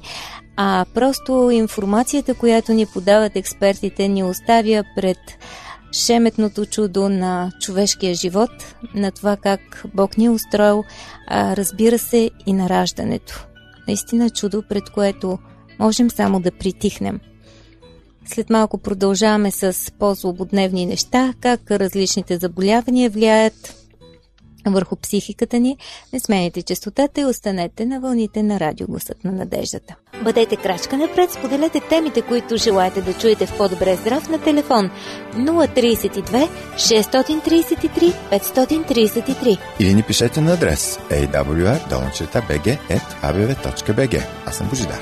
а 0.56 0.84
просто 0.94 1.50
информацията, 1.50 2.34
която 2.34 2.72
ни 2.72 2.86
подават 2.86 3.36
експертите, 3.36 4.08
ни 4.08 4.24
оставя 4.24 4.84
пред 4.96 5.18
шеметното 5.92 6.66
чудо 6.66 7.08
на 7.08 7.52
човешкия 7.60 8.14
живот, 8.14 8.50
на 8.94 9.10
това 9.10 9.36
как 9.36 9.84
Бог 9.94 10.18
ни 10.18 10.24
е 10.24 10.30
устроил, 10.30 10.84
а 11.28 11.56
разбира 11.56 11.98
се 11.98 12.30
и 12.46 12.52
на 12.52 12.68
раждането. 12.68 13.46
Наистина 13.88 14.30
чудо, 14.30 14.62
пред 14.68 14.90
което 14.90 15.38
можем 15.78 16.10
само 16.10 16.40
да 16.40 16.50
притихнем. 16.50 17.20
След 18.26 18.50
малко 18.50 18.78
продължаваме 18.78 19.50
с 19.50 19.92
по-злободневни 19.98 20.86
неща, 20.86 21.34
как 21.40 21.70
различните 21.70 22.38
заболявания 22.38 23.10
влияят 23.10 23.83
върху 24.72 24.96
психиката 24.96 25.60
ни. 25.60 25.76
Не 26.12 26.20
смените 26.20 26.62
частотата 26.62 27.20
и 27.20 27.24
останете 27.24 27.86
на 27.86 28.00
вълните 28.00 28.42
на 28.42 28.60
радио 28.60 28.86
Гласът 28.86 29.24
на 29.24 29.32
надеждата. 29.32 29.94
Бъдете 30.24 30.56
крачка 30.56 30.96
напред, 30.96 31.32
споделете 31.32 31.80
темите, 31.80 32.22
които 32.22 32.56
желаете 32.56 33.02
да 33.02 33.12
чуете 33.12 33.46
в 33.46 33.56
по-добре 33.56 33.96
здрав 33.96 34.28
на 34.28 34.42
телефон 34.42 34.90
032 35.34 36.48
633 36.76 38.14
533 38.30 39.58
или 39.80 39.94
ни 39.94 40.02
пишете 40.02 40.40
на 40.40 40.52
адрес 40.52 40.98
awr.bg.abv.bg 41.10 41.84
Аз 44.46 44.56
съм 44.56 44.68
Божидар. 44.68 45.00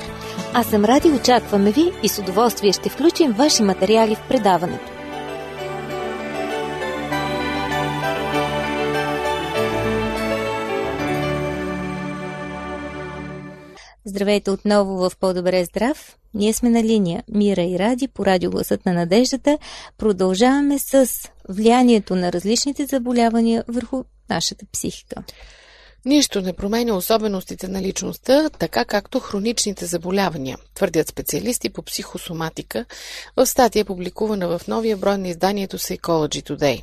Аз 0.55 0.67
съм 0.67 0.85
Ради, 0.85 1.11
очакваме 1.11 1.73
ви 1.73 1.93
и 2.03 2.09
с 2.09 2.19
удоволствие 2.19 2.73
ще 2.73 2.89
включим 2.89 3.33
ваши 3.33 3.63
материали 3.63 4.15
в 4.15 4.29
предаването. 4.29 5.02
Здравейте 14.05 14.51
отново 14.51 14.97
в 14.97 15.13
По-добре 15.21 15.65
здрав. 15.65 16.17
Ние 16.35 16.53
сме 16.53 16.71
на 16.71 16.83
линия 16.83 17.23
Мира 17.29 17.63
и 17.63 17.79
Ради 17.79 18.09
по 18.09 18.27
радиогласът 18.27 18.87
на 18.87 18.93
надеждата. 18.93 19.59
Продължаваме 19.99 20.79
с 20.79 21.09
влиянието 21.49 22.17
на 22.17 22.33
различните 22.33 22.87
заболявания 22.87 23.65
върху 23.69 24.05
нашата 24.31 24.67
психика. 24.73 25.23
Нищо 26.05 26.41
не 26.41 26.53
променя 26.53 26.95
особеностите 26.95 27.69
на 27.69 27.83
личността, 27.83 28.51
така 28.51 28.85
както 28.85 29.21
хроничните 29.21 29.87
заболявания, 29.87 30.59
твърдят 30.75 31.09
специалисти 31.09 31.71
по 31.71 31.83
психосоматика 31.83 32.85
в 33.37 33.47
статия, 33.47 33.85
публикувана 33.85 34.59
в 34.59 34.69
новия 34.69 34.97
брой 34.97 35.19
на 35.19 35.29
изданието 35.29 35.79
Psychology 35.79 36.51
Today. 36.51 36.83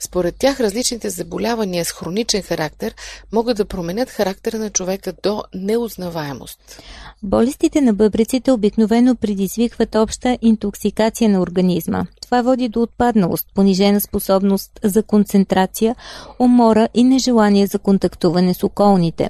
Според 0.00 0.36
тях 0.38 0.60
различните 0.60 1.10
заболявания 1.10 1.84
с 1.84 1.92
хроничен 1.92 2.42
характер 2.42 2.94
могат 3.32 3.56
да 3.56 3.64
променят 3.64 4.10
характера 4.10 4.58
на 4.58 4.70
човека 4.70 5.12
до 5.22 5.42
неузнаваемост. 5.54 6.82
Болестите 7.22 7.80
на 7.80 7.92
бъбреците 7.92 8.52
обикновено 8.52 9.16
предизвикват 9.16 9.94
обща 9.94 10.38
интоксикация 10.42 11.30
на 11.30 11.40
организма. 11.40 12.06
Това 12.28 12.42
води 12.42 12.68
до 12.68 12.82
отпадналост, 12.82 13.46
понижена 13.54 14.00
способност 14.00 14.80
за 14.84 15.02
концентрация, 15.02 15.96
умора 16.38 16.88
и 16.94 17.04
нежелание 17.04 17.66
за 17.66 17.78
контактуване 17.78 18.54
с 18.54 18.64
околните. 18.64 19.28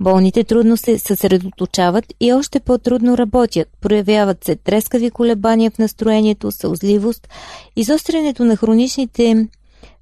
Болните 0.00 0.44
трудно 0.44 0.76
се 0.76 0.98
съсредоточават 0.98 2.04
и 2.20 2.32
още 2.32 2.60
по-трудно 2.60 3.18
работят. 3.18 3.68
Проявяват 3.80 4.44
се 4.44 4.56
трескави 4.56 5.10
колебания 5.10 5.70
в 5.70 5.78
настроението, 5.78 6.52
сълзливост, 6.52 7.28
изострянето 7.76 8.44
на 8.44 8.56
хроничните 8.56 9.48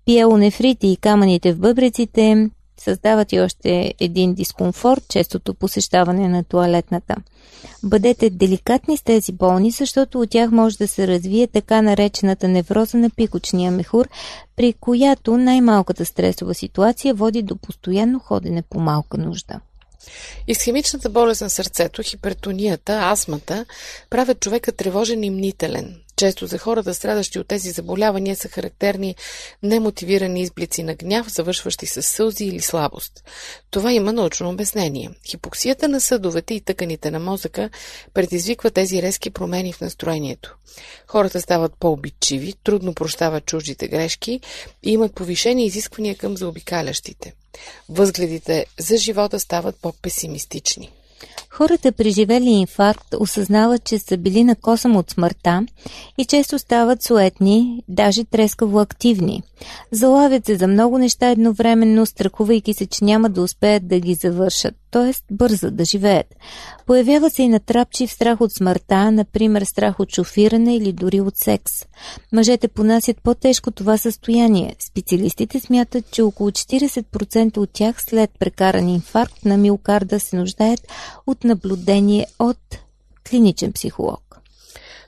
пиелонефрити 0.06 0.86
и 0.86 0.96
камъните 0.96 1.52
в 1.52 1.58
бъбреците 1.58 2.50
създават 2.80 3.32
и 3.32 3.40
още 3.40 3.94
един 4.00 4.34
дискомфорт, 4.34 5.04
честото 5.08 5.54
посещаване 5.54 6.28
на 6.28 6.44
туалетната. 6.44 7.16
Бъдете 7.82 8.30
деликатни 8.30 8.96
с 8.96 9.02
тези 9.02 9.32
болни, 9.32 9.70
защото 9.70 10.20
от 10.20 10.30
тях 10.30 10.50
може 10.50 10.78
да 10.78 10.88
се 10.88 11.08
развие 11.08 11.46
така 11.46 11.82
наречената 11.82 12.48
невроза 12.48 12.98
на 12.98 13.10
пикочния 13.10 13.70
мехур, 13.70 14.08
при 14.56 14.72
която 14.72 15.36
най-малката 15.36 16.04
стресова 16.04 16.54
ситуация 16.54 17.14
води 17.14 17.42
до 17.42 17.56
постоянно 17.56 18.18
ходене 18.18 18.62
по 18.62 18.80
малка 18.80 19.18
нужда. 19.18 19.60
Исхемичната 20.46 21.10
болест 21.10 21.40
на 21.40 21.50
сърцето, 21.50 22.02
хипертонията, 22.02 22.92
астмата 22.92 23.66
правят 24.10 24.40
човека 24.40 24.72
тревожен 24.72 25.24
и 25.24 25.30
мнителен. 25.30 26.03
Често 26.16 26.46
за 26.46 26.58
хората, 26.58 26.94
страдащи 26.94 27.38
от 27.38 27.48
тези 27.48 27.70
заболявания, 27.70 28.36
са 28.36 28.48
характерни 28.48 29.14
немотивирани 29.62 30.40
изблици 30.40 30.82
на 30.82 30.94
гняв, 30.94 31.30
завършващи 31.30 31.86
с 31.86 32.02
сълзи 32.02 32.44
или 32.44 32.60
слабост. 32.60 33.24
Това 33.70 33.92
има 33.92 34.12
научно 34.12 34.50
обяснение. 34.50 35.10
Хипоксията 35.26 35.88
на 35.88 36.00
съдовете 36.00 36.54
и 36.54 36.60
тъканите 36.60 37.10
на 37.10 37.18
мозъка 37.18 37.70
предизвиква 38.14 38.70
тези 38.70 39.02
резки 39.02 39.30
промени 39.30 39.72
в 39.72 39.80
настроението. 39.80 40.56
Хората 41.06 41.40
стават 41.40 41.72
по-обидчиви, 41.80 42.54
трудно 42.64 42.94
прощават 42.94 43.46
чуждите 43.46 43.88
грешки 43.88 44.40
и 44.82 44.92
имат 44.92 45.14
повишени 45.14 45.66
изисквания 45.66 46.16
към 46.16 46.36
заобикалящите. 46.36 47.32
Възгледите 47.88 48.66
за 48.78 48.96
живота 48.96 49.40
стават 49.40 49.76
по-песимистични. 49.76 50.90
Хората, 51.50 51.92
преживели 51.92 52.50
инфаркт, 52.50 53.14
осъзнават, 53.18 53.84
че 53.84 53.98
са 53.98 54.16
били 54.16 54.44
на 54.44 54.56
косъм 54.56 54.96
от 54.96 55.10
смъртта 55.10 55.66
и 56.18 56.24
често 56.24 56.58
стават 56.58 57.02
суетни, 57.02 57.82
даже 57.88 58.24
трескаво 58.24 58.80
активни. 58.80 59.42
Залавят 59.92 60.46
се 60.46 60.56
за 60.56 60.66
много 60.66 60.98
неща 60.98 61.28
едновременно, 61.28 62.06
страхувайки 62.06 62.74
се, 62.74 62.86
че 62.86 63.04
няма 63.04 63.30
да 63.30 63.42
успеят 63.42 63.88
да 63.88 64.00
ги 64.00 64.14
завършат 64.14 64.74
т.е. 64.94 65.12
бързат 65.30 65.76
да 65.76 65.84
живеят. 65.84 66.26
Появява 66.86 67.30
се 67.30 67.42
и 67.42 67.48
натрапчив 67.48 68.12
страх 68.12 68.40
от 68.40 68.52
смъртта, 68.52 69.10
например 69.10 69.62
страх 69.62 70.00
от 70.00 70.12
шофиране 70.14 70.76
или 70.76 70.92
дори 70.92 71.20
от 71.20 71.36
секс. 71.36 71.72
Мъжете 72.32 72.68
понасят 72.68 73.16
по-тежко 73.22 73.70
това 73.70 73.98
състояние. 73.98 74.74
Специалистите 74.90 75.60
смятат, 75.60 76.10
че 76.10 76.22
около 76.22 76.50
40% 76.50 77.56
от 77.56 77.70
тях 77.72 78.02
след 78.02 78.30
прекаран 78.38 78.88
инфаркт 78.88 79.44
на 79.44 79.56
миокарда 79.56 80.20
се 80.20 80.36
нуждаят 80.36 80.80
от 81.26 81.44
наблюдение 81.44 82.26
от 82.38 82.78
клиничен 83.28 83.72
психолог. 83.72 84.20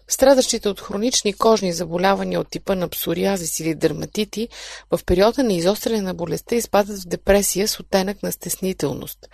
Страдащите 0.08 0.68
от 0.68 0.80
хронични 0.80 1.32
кожни 1.32 1.72
заболявания 1.72 2.40
от 2.40 2.50
типа 2.50 2.74
на 2.74 2.88
псориазис 2.88 3.60
или 3.60 3.74
дерматити 3.74 4.48
в 4.90 5.00
периода 5.06 5.44
на 5.44 5.52
изостряне 5.52 6.02
на 6.02 6.14
болестта 6.14 6.54
изпадат 6.54 6.98
в 6.98 7.06
депресия 7.06 7.68
с 7.68 7.80
оттенък 7.80 8.22
на 8.22 8.32
стеснителност. 8.32 9.28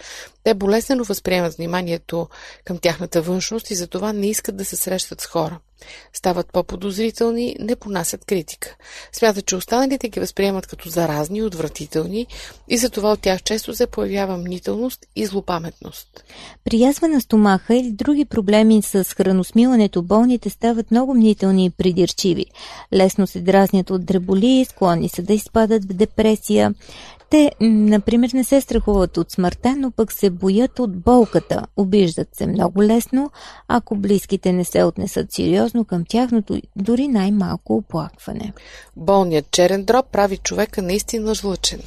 Те 0.44 0.54
болезнено 0.54 1.04
възприемат 1.04 1.54
вниманието 1.54 2.28
към 2.64 2.78
тяхната 2.78 3.22
външност 3.22 3.70
и 3.70 3.74
затова 3.74 4.12
не 4.12 4.26
искат 4.26 4.56
да 4.56 4.64
се 4.64 4.76
срещат 4.76 5.20
с 5.20 5.26
хора. 5.26 5.58
Стават 6.12 6.52
по-подозрителни, 6.52 7.56
не 7.60 7.76
понасят 7.76 8.24
критика. 8.24 8.76
Смятат, 9.12 9.46
че 9.46 9.56
останалите 9.56 10.08
ги 10.08 10.20
възприемат 10.20 10.66
като 10.66 10.88
заразни 10.88 11.42
отвратителни 11.42 12.26
и 12.68 12.78
затова 12.78 13.12
от 13.12 13.20
тях 13.20 13.42
често 13.42 13.74
се 13.74 13.86
появява 13.86 14.36
мнителност 14.36 15.06
и 15.16 15.26
злопаметност. 15.26 16.24
При 16.64 16.80
язва 16.80 17.08
на 17.08 17.20
стомаха 17.20 17.74
или 17.74 17.90
други 17.90 18.24
проблеми 18.24 18.82
с 18.82 19.04
храносмилането 19.04 20.02
болните 20.02 20.50
стават 20.50 20.90
много 20.90 21.14
мнителни 21.14 21.64
и 21.64 21.70
придирчиви. 21.70 22.46
Лесно 22.94 23.26
се 23.26 23.40
дразнят 23.40 23.90
от 23.90 24.04
дреболи, 24.04 24.66
склонни 24.68 25.08
са 25.08 25.22
да 25.22 25.32
изпадат 25.32 25.84
в 25.84 25.92
депресия. 25.94 26.74
Те, 27.32 27.52
например, 27.60 28.30
не 28.34 28.44
се 28.44 28.60
страхуват 28.60 29.16
от 29.16 29.30
смъртта, 29.30 29.74
но 29.76 29.90
пък 29.90 30.12
се 30.12 30.30
боят 30.30 30.78
от 30.78 30.96
болката. 30.96 31.66
Обиждат 31.76 32.28
се 32.32 32.46
много 32.46 32.82
лесно, 32.82 33.30
ако 33.68 33.96
близките 33.96 34.52
не 34.52 34.64
се 34.64 34.82
отнесат 34.82 35.32
сериозно 35.32 35.84
към 35.84 36.04
тяхното 36.08 36.60
дори 36.76 37.08
най-малко 37.08 37.76
оплакване. 37.76 38.52
Болният 38.96 39.50
черен 39.50 39.84
дроб 39.84 40.06
прави 40.12 40.36
човека 40.36 40.82
наистина 40.82 41.34
жлъчен. 41.34 41.80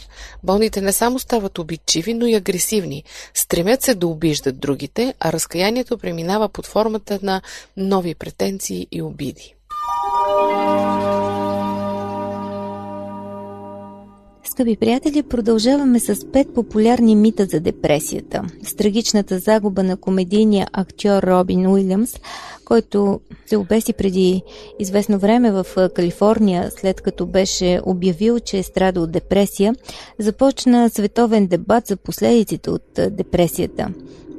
Болните 0.43 0.81
не 0.81 0.91
само 0.91 1.19
стават 1.19 1.59
обидчиви, 1.59 2.13
но 2.13 2.25
и 2.25 2.35
агресивни. 2.35 3.03
Стремят 3.33 3.81
се 3.81 3.95
да 3.95 4.07
обиждат 4.07 4.59
другите, 4.59 5.13
а 5.19 5.33
разкаянието 5.33 5.97
преминава 5.97 6.49
под 6.49 6.67
формата 6.67 7.19
на 7.23 7.41
нови 7.77 8.15
претенции 8.15 8.87
и 8.91 9.01
обиди. 9.01 9.55
Скъпи 14.55 14.75
приятели, 14.75 15.23
продължаваме 15.23 15.99
с 15.99 16.31
пет 16.31 16.53
популярни 16.53 17.15
мита 17.15 17.45
за 17.45 17.59
депресията. 17.59 18.43
С 18.63 18.75
трагичната 18.75 19.39
загуба 19.39 19.83
на 19.83 19.97
комедийния 19.97 20.67
актьор 20.73 21.23
Робин 21.23 21.67
Уилямс, 21.67 22.15
който 22.65 23.19
се 23.45 23.57
обеси 23.57 23.93
преди 23.93 24.41
известно 24.79 25.19
време 25.19 25.51
в 25.51 25.65
Калифорния, 25.95 26.71
след 26.71 27.01
като 27.01 27.25
беше 27.25 27.81
обявил, 27.85 28.39
че 28.39 28.57
е 28.57 28.63
страда 28.63 29.01
от 29.01 29.11
депресия, 29.11 29.75
започна 30.19 30.89
световен 30.89 31.47
дебат 31.47 31.87
за 31.87 31.97
последиците 31.97 32.69
от 32.69 32.99
депресията. 33.11 33.87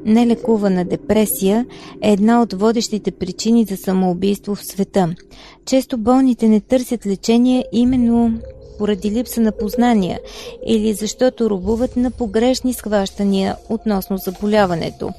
Нелекувана 0.05 0.85
депресия 0.85 1.67
е 2.03 2.13
една 2.13 2.43
от 2.43 2.53
водещите 2.53 3.11
причини 3.11 3.65
за 3.65 3.77
самоубийство 3.77 4.55
в 4.55 4.65
света. 4.65 5.15
Често 5.65 5.99
болните 5.99 6.49
не 6.49 6.61
търсят 6.61 7.07
лечение 7.07 7.65
именно 7.73 8.39
поради 8.79 9.11
липса 9.11 9.41
на 9.41 9.53
познания 9.53 10.21
или 10.67 10.93
защото 10.93 11.51
рубуват 11.51 11.97
на 11.97 12.11
погрешни 12.11 12.75
схващания 12.75 13.57
относно 13.69 14.17
заболяването. 14.17 15.11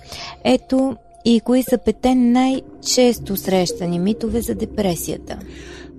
Ето 0.43 0.96
и 1.26 1.39
кои 1.39 1.63
са 1.63 1.78
пете 1.78 2.15
най-често 2.15 3.38
срещани 3.38 4.00
митове 4.00 4.41
за 4.41 4.56
депресията. 4.56 5.39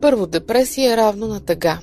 Първо, 0.00 0.26
депресия 0.26 0.92
е 0.92 0.96
равно 0.96 1.26
на 1.26 1.40
тъга. 1.40 1.78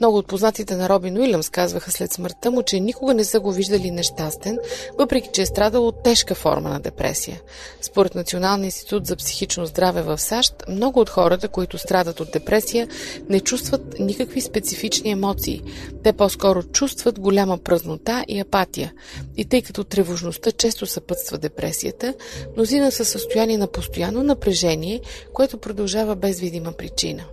Много 0.00 0.18
от 0.18 0.26
познатите 0.26 0.76
на 0.76 0.88
Робин 0.88 1.18
Уилямс 1.18 1.50
казваха 1.50 1.90
след 1.90 2.12
смъртта 2.12 2.50
му, 2.50 2.62
че 2.62 2.80
никога 2.80 3.14
не 3.14 3.24
са 3.24 3.40
го 3.40 3.52
виждали 3.52 3.90
нещастен, 3.90 4.58
въпреки 4.98 5.28
че 5.32 5.42
е 5.42 5.46
страдал 5.46 5.86
от 5.86 6.02
тежка 6.02 6.34
форма 6.34 6.68
на 6.68 6.80
депресия. 6.80 7.40
Според 7.82 8.14
Националния 8.14 8.66
институт 8.66 9.06
за 9.06 9.16
психично 9.16 9.66
здраве 9.66 10.02
в 10.02 10.18
САЩ, 10.18 10.54
много 10.68 11.00
от 11.00 11.10
хората, 11.10 11.48
които 11.48 11.78
страдат 11.78 12.20
от 12.20 12.32
депресия, 12.32 12.88
не 13.28 13.40
чувстват 13.40 13.98
никакви 13.98 14.40
специфични 14.40 15.10
емоции. 15.10 15.62
Те 16.02 16.12
по-скоро 16.12 16.62
чувстват 16.62 17.20
голяма 17.20 17.58
празнота 17.58 18.24
и 18.28 18.40
апатия. 18.40 18.92
И 19.36 19.44
тъй 19.44 19.62
като 19.62 19.84
тревожността 19.84 20.52
често 20.52 20.86
съпътства 20.86 21.38
депресията, 21.38 22.14
мнозина 22.56 22.92
са 22.92 23.04
състояние 23.04 23.58
на 23.58 23.66
постоянно 23.66 24.22
напрежение, 24.22 25.00
което 25.32 25.58
продължава 25.58 26.16
без 26.16 26.40
видима 26.40 26.72
причина. 26.72 27.24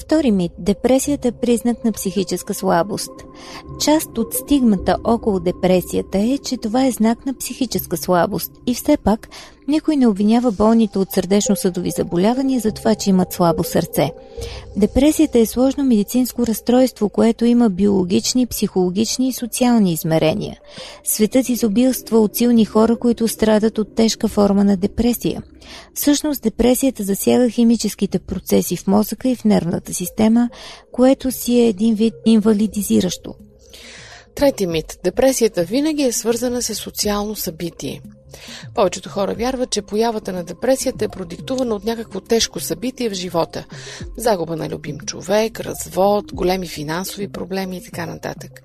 Втори 0.00 0.30
мит– 0.30 0.52
депресията 0.58 1.28
е 1.28 1.32
признак 1.32 1.84
на 1.84 1.92
психическа 1.92 2.54
слабост. 2.54 3.10
Част 3.80 4.18
от 4.18 4.34
стигмата 4.34 4.96
около 5.04 5.40
депресията 5.40 6.18
е, 6.18 6.38
че 6.38 6.56
това 6.56 6.86
е 6.86 6.90
знак 6.90 7.26
на 7.26 7.34
психическа 7.34 7.96
слабост 7.96 8.52
и 8.66 8.74
все 8.74 8.96
пак 8.96 9.28
никой 9.68 9.96
не 9.96 10.06
обвинява 10.06 10.52
болните 10.52 10.98
от 10.98 11.12
сърдечно-съдови 11.12 11.90
заболявания 11.90 12.60
за 12.60 12.72
това, 12.72 12.94
че 12.94 13.10
имат 13.10 13.32
слабо 13.32 13.64
сърце. 13.64 14.10
Депресията 14.76 15.38
е 15.38 15.46
сложно 15.46 15.84
медицинско 15.84 16.46
разстройство, 16.46 17.08
което 17.08 17.44
има 17.44 17.70
биологични, 17.70 18.46
психологични 18.46 19.28
и 19.28 19.32
социални 19.32 19.92
измерения. 19.92 20.60
Светът 21.04 21.48
изобилства 21.48 22.18
от 22.18 22.36
силни 22.36 22.64
хора, 22.64 22.96
които 22.96 23.28
страдат 23.28 23.78
от 23.78 23.94
тежка 23.94 24.28
форма 24.28 24.64
на 24.64 24.76
депресия. 24.76 25.42
Всъщност 25.94 26.42
депресията 26.42 27.02
засяга 27.02 27.48
химическите 27.48 28.18
процеси 28.18 28.76
в 28.76 28.86
мозъка 28.86 29.28
и 29.28 29.36
в 29.36 29.44
нервната 29.44 29.94
система, 29.94 30.50
което 30.92 31.32
си 31.32 31.60
е 31.60 31.68
един 31.68 31.94
вид 31.94 32.14
инвалидизиращо. 32.26 33.34
Трети 34.34 34.66
мит. 34.66 34.98
Депресията 35.04 35.64
винаги 35.64 36.02
е 36.02 36.12
свързана 36.12 36.62
с 36.62 36.74
социално 36.74 37.36
събитие– 37.36 38.02
повечето 38.74 39.08
хора 39.08 39.34
вярват, 39.34 39.70
че 39.70 39.82
появата 39.82 40.32
на 40.32 40.44
депресията 40.44 41.04
е 41.04 41.08
продиктувана 41.08 41.74
от 41.74 41.84
някакво 41.84 42.20
тежко 42.20 42.60
събитие 42.60 43.10
в 43.10 43.14
живота. 43.14 43.64
Загуба 44.16 44.56
на 44.56 44.68
любим 44.68 44.98
човек, 44.98 45.60
развод, 45.60 46.32
големи 46.32 46.68
финансови 46.68 47.28
проблеми 47.28 47.76
и 47.76 47.82
така 47.82 48.06
нататък. 48.06 48.62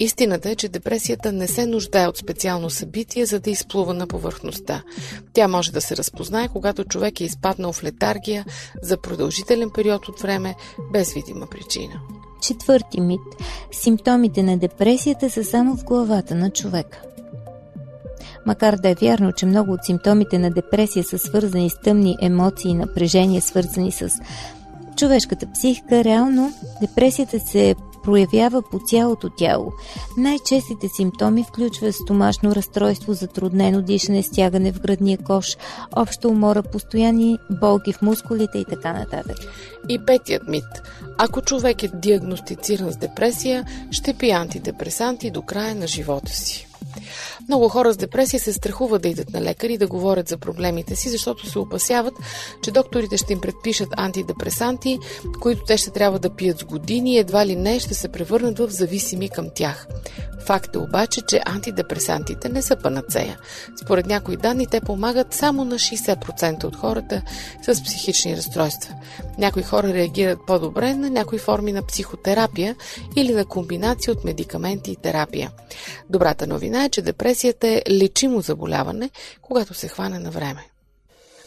Истината 0.00 0.50
е, 0.50 0.56
че 0.56 0.68
депресията 0.68 1.32
не 1.32 1.48
се 1.48 1.66
нуждае 1.66 2.06
от 2.06 2.16
специално 2.16 2.70
събитие, 2.70 3.26
за 3.26 3.40
да 3.40 3.50
изплува 3.50 3.94
на 3.94 4.06
повърхността. 4.06 4.82
Тя 5.32 5.48
може 5.48 5.72
да 5.72 5.80
се 5.80 5.96
разпознае, 5.96 6.48
когато 6.48 6.84
човек 6.84 7.20
е 7.20 7.24
изпаднал 7.24 7.72
в 7.72 7.84
летаргия 7.84 8.44
за 8.82 8.96
продължителен 8.96 9.70
период 9.70 10.08
от 10.08 10.20
време, 10.20 10.54
без 10.92 11.12
видима 11.12 11.46
причина. 11.46 12.00
Четвърти 12.42 13.00
мит. 13.00 13.20
Симптомите 13.72 14.42
на 14.42 14.58
депресията 14.58 15.30
са 15.30 15.44
само 15.44 15.76
в 15.76 15.84
главата 15.84 16.34
на 16.34 16.50
човека. 16.50 17.02
Макар 18.46 18.76
да 18.76 18.88
е 18.88 18.94
вярно, 18.94 19.32
че 19.32 19.46
много 19.46 19.72
от 19.72 19.84
симптомите 19.84 20.38
на 20.38 20.50
депресия 20.50 21.04
са 21.04 21.18
свързани 21.18 21.70
с 21.70 21.78
тъмни 21.78 22.16
емоции 22.20 22.70
и 22.70 22.74
напрежения, 22.74 23.42
свързани 23.42 23.92
с 23.92 24.08
човешката 24.96 25.46
психика, 25.52 26.04
реално 26.04 26.52
депресията 26.80 27.40
се 27.40 27.74
проявява 28.02 28.62
по 28.70 28.78
цялото 28.86 29.30
тяло. 29.30 29.72
Най-честите 30.16 30.88
симптоми 30.96 31.44
включват 31.44 31.94
стомашно 31.94 32.54
разстройство, 32.54 33.12
затруднено 33.12 33.82
дишане, 33.82 34.22
стягане 34.22 34.72
в 34.72 34.80
градния 34.80 35.18
кош, 35.18 35.56
обща 35.96 36.28
умора, 36.28 36.62
постоянни 36.62 37.38
болки 37.50 37.92
в 37.92 38.02
мускулите 38.02 38.58
и 38.58 38.64
така 38.64 38.92
нататък. 38.92 39.36
И 39.88 39.98
петият 40.06 40.48
мит. 40.48 40.82
Ако 41.18 41.42
човек 41.42 41.82
е 41.82 41.90
диагностициран 41.94 42.92
с 42.92 42.96
депресия, 42.96 43.64
ще 43.90 44.14
пие 44.14 44.32
антидепресанти 44.32 45.30
до 45.30 45.42
края 45.42 45.74
на 45.74 45.86
живота 45.86 46.32
си. 46.32 46.67
Много 47.48 47.68
хора 47.68 47.92
с 47.92 47.96
депресия 47.96 48.40
се 48.40 48.52
страхуват 48.52 49.02
да 49.02 49.08
идат 49.08 49.32
на 49.32 49.42
лекари 49.42 49.72
и 49.72 49.78
да 49.78 49.86
говорят 49.86 50.28
за 50.28 50.38
проблемите 50.38 50.96
си, 50.96 51.08
защото 51.08 51.50
се 51.50 51.58
опасяват, 51.58 52.14
че 52.62 52.70
докторите 52.70 53.16
ще 53.16 53.32
им 53.32 53.40
предпишат 53.40 53.88
антидепресанти, 53.96 54.98
които 55.40 55.64
те 55.64 55.76
ще 55.76 55.90
трябва 55.90 56.18
да 56.18 56.30
пият 56.30 56.58
с 56.58 56.64
години 56.64 57.14
и 57.14 57.18
едва 57.18 57.46
ли 57.46 57.56
не 57.56 57.80
ще 57.80 57.94
се 57.94 58.08
превърнат 58.08 58.58
в 58.58 58.68
зависими 58.70 59.28
към 59.28 59.48
тях. 59.54 59.86
Факт 60.48 60.74
е 60.74 60.78
обаче, 60.78 61.20
че 61.28 61.40
антидепресантите 61.46 62.48
не 62.48 62.62
са 62.62 62.76
панацея. 62.76 63.38
Според 63.84 64.06
някои 64.06 64.36
данни 64.36 64.66
те 64.66 64.80
помагат 64.80 65.34
само 65.34 65.64
на 65.64 65.74
60% 65.74 66.64
от 66.64 66.76
хората 66.76 67.22
с 67.62 67.82
психични 67.82 68.36
разстройства. 68.36 68.94
Някои 69.38 69.62
хора 69.62 69.92
реагират 69.92 70.38
по-добре 70.46 70.94
на 70.94 71.10
някои 71.10 71.38
форми 71.38 71.72
на 71.72 71.82
психотерапия 71.82 72.76
или 73.16 73.32
на 73.32 73.44
комбинация 73.44 74.12
от 74.12 74.24
медикаменти 74.24 74.90
и 74.90 74.96
терапия. 74.96 75.50
Добрата 76.10 76.46
новина 76.46 76.84
е, 76.84 76.87
че 76.88 77.02
депресията 77.02 77.68
е 77.68 77.82
лечимо 77.90 78.40
заболяване, 78.40 79.10
когато 79.42 79.74
се 79.74 79.88
хване 79.88 80.18
на 80.18 80.30
време. 80.30 80.64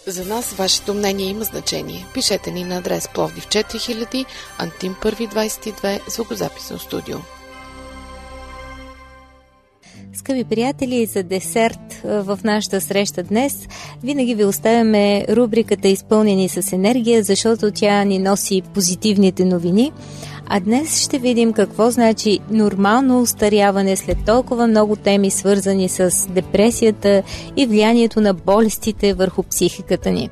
За 0.07 0.25
нас 0.25 0.53
вашето 0.53 0.93
мнение 0.93 1.25
има 1.25 1.43
значение. 1.43 2.05
Пишете 2.13 2.51
ни 2.51 2.63
на 2.63 2.77
адрес 2.77 3.09
Пловдив 3.13 3.47
4000, 3.47 4.25
Антим 4.57 4.95
122, 4.95 6.09
звукозаписно 6.09 6.79
студио. 6.79 7.17
Скъпи 10.13 10.43
приятели, 10.43 11.05
за 11.05 11.23
десерт 11.23 12.01
в 12.03 12.39
нашата 12.43 12.81
среща 12.81 13.23
днес 13.23 13.67
винаги 14.03 14.35
ви 14.35 14.45
оставяме 14.45 15.25
рубриката 15.29 15.87
Изпълнени 15.87 16.49
с 16.49 16.73
енергия, 16.73 17.23
защото 17.23 17.71
тя 17.71 18.03
ни 18.03 18.19
носи 18.19 18.61
позитивните 18.73 19.45
новини. 19.45 19.91
А 20.53 20.59
днес 20.59 20.99
ще 20.99 21.19
видим 21.19 21.53
какво 21.53 21.91
значи 21.91 22.39
нормално 22.49 23.21
устаряване 23.21 23.95
след 23.95 24.17
толкова 24.25 24.67
много 24.67 24.95
теми, 24.95 25.31
свързани 25.31 25.89
с 25.89 26.27
депресията 26.29 27.23
и 27.57 27.65
влиянието 27.65 28.21
на 28.21 28.33
болестите 28.33 29.13
върху 29.13 29.43
психиката 29.43 30.11
ни. 30.11 30.29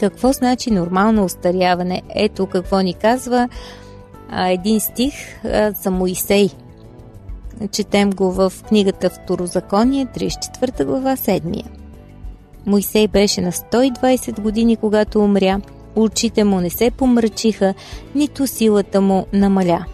Какво 0.00 0.32
значи 0.32 0.70
нормално 0.70 1.24
устаряване? 1.24 2.02
Ето 2.14 2.46
какво 2.46 2.80
ни 2.80 2.94
казва 2.94 3.48
а, 4.30 4.48
един 4.48 4.80
стих 4.80 5.14
а, 5.44 5.72
за 5.72 5.90
Моисей. 5.90 6.48
Четем 7.70 8.10
го 8.10 8.32
в 8.32 8.52
книгата 8.68 9.10
Второзаконие, 9.10 10.06
34 10.06 10.84
глава, 10.84 11.16
7. 11.16 11.62
Моисей 12.66 13.08
беше 13.08 13.40
на 13.40 13.52
120 13.52 14.40
години, 14.40 14.76
когато 14.76 15.20
умря– 15.20 15.60
очите 15.96 16.44
му 16.44 16.60
не 16.60 16.70
се 16.70 16.90
помрачиха, 16.90 17.74
нито 18.14 18.46
силата 18.46 19.00
му 19.00 19.26
намаля. 19.32 19.84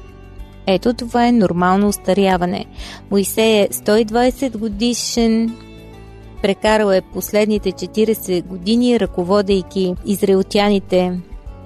Ето 0.66 0.94
това 0.94 1.26
е 1.26 1.32
нормално 1.32 1.88
устаряване. 1.88 2.66
Моисей 3.10 3.62
е 3.62 3.68
120 3.68 4.58
годишен, 4.58 5.56
прекарал 6.42 6.90
е 6.90 7.00
последните 7.00 7.72
40 7.72 8.44
години, 8.44 9.00
ръководейки 9.00 9.94
израелтяните 10.06 11.20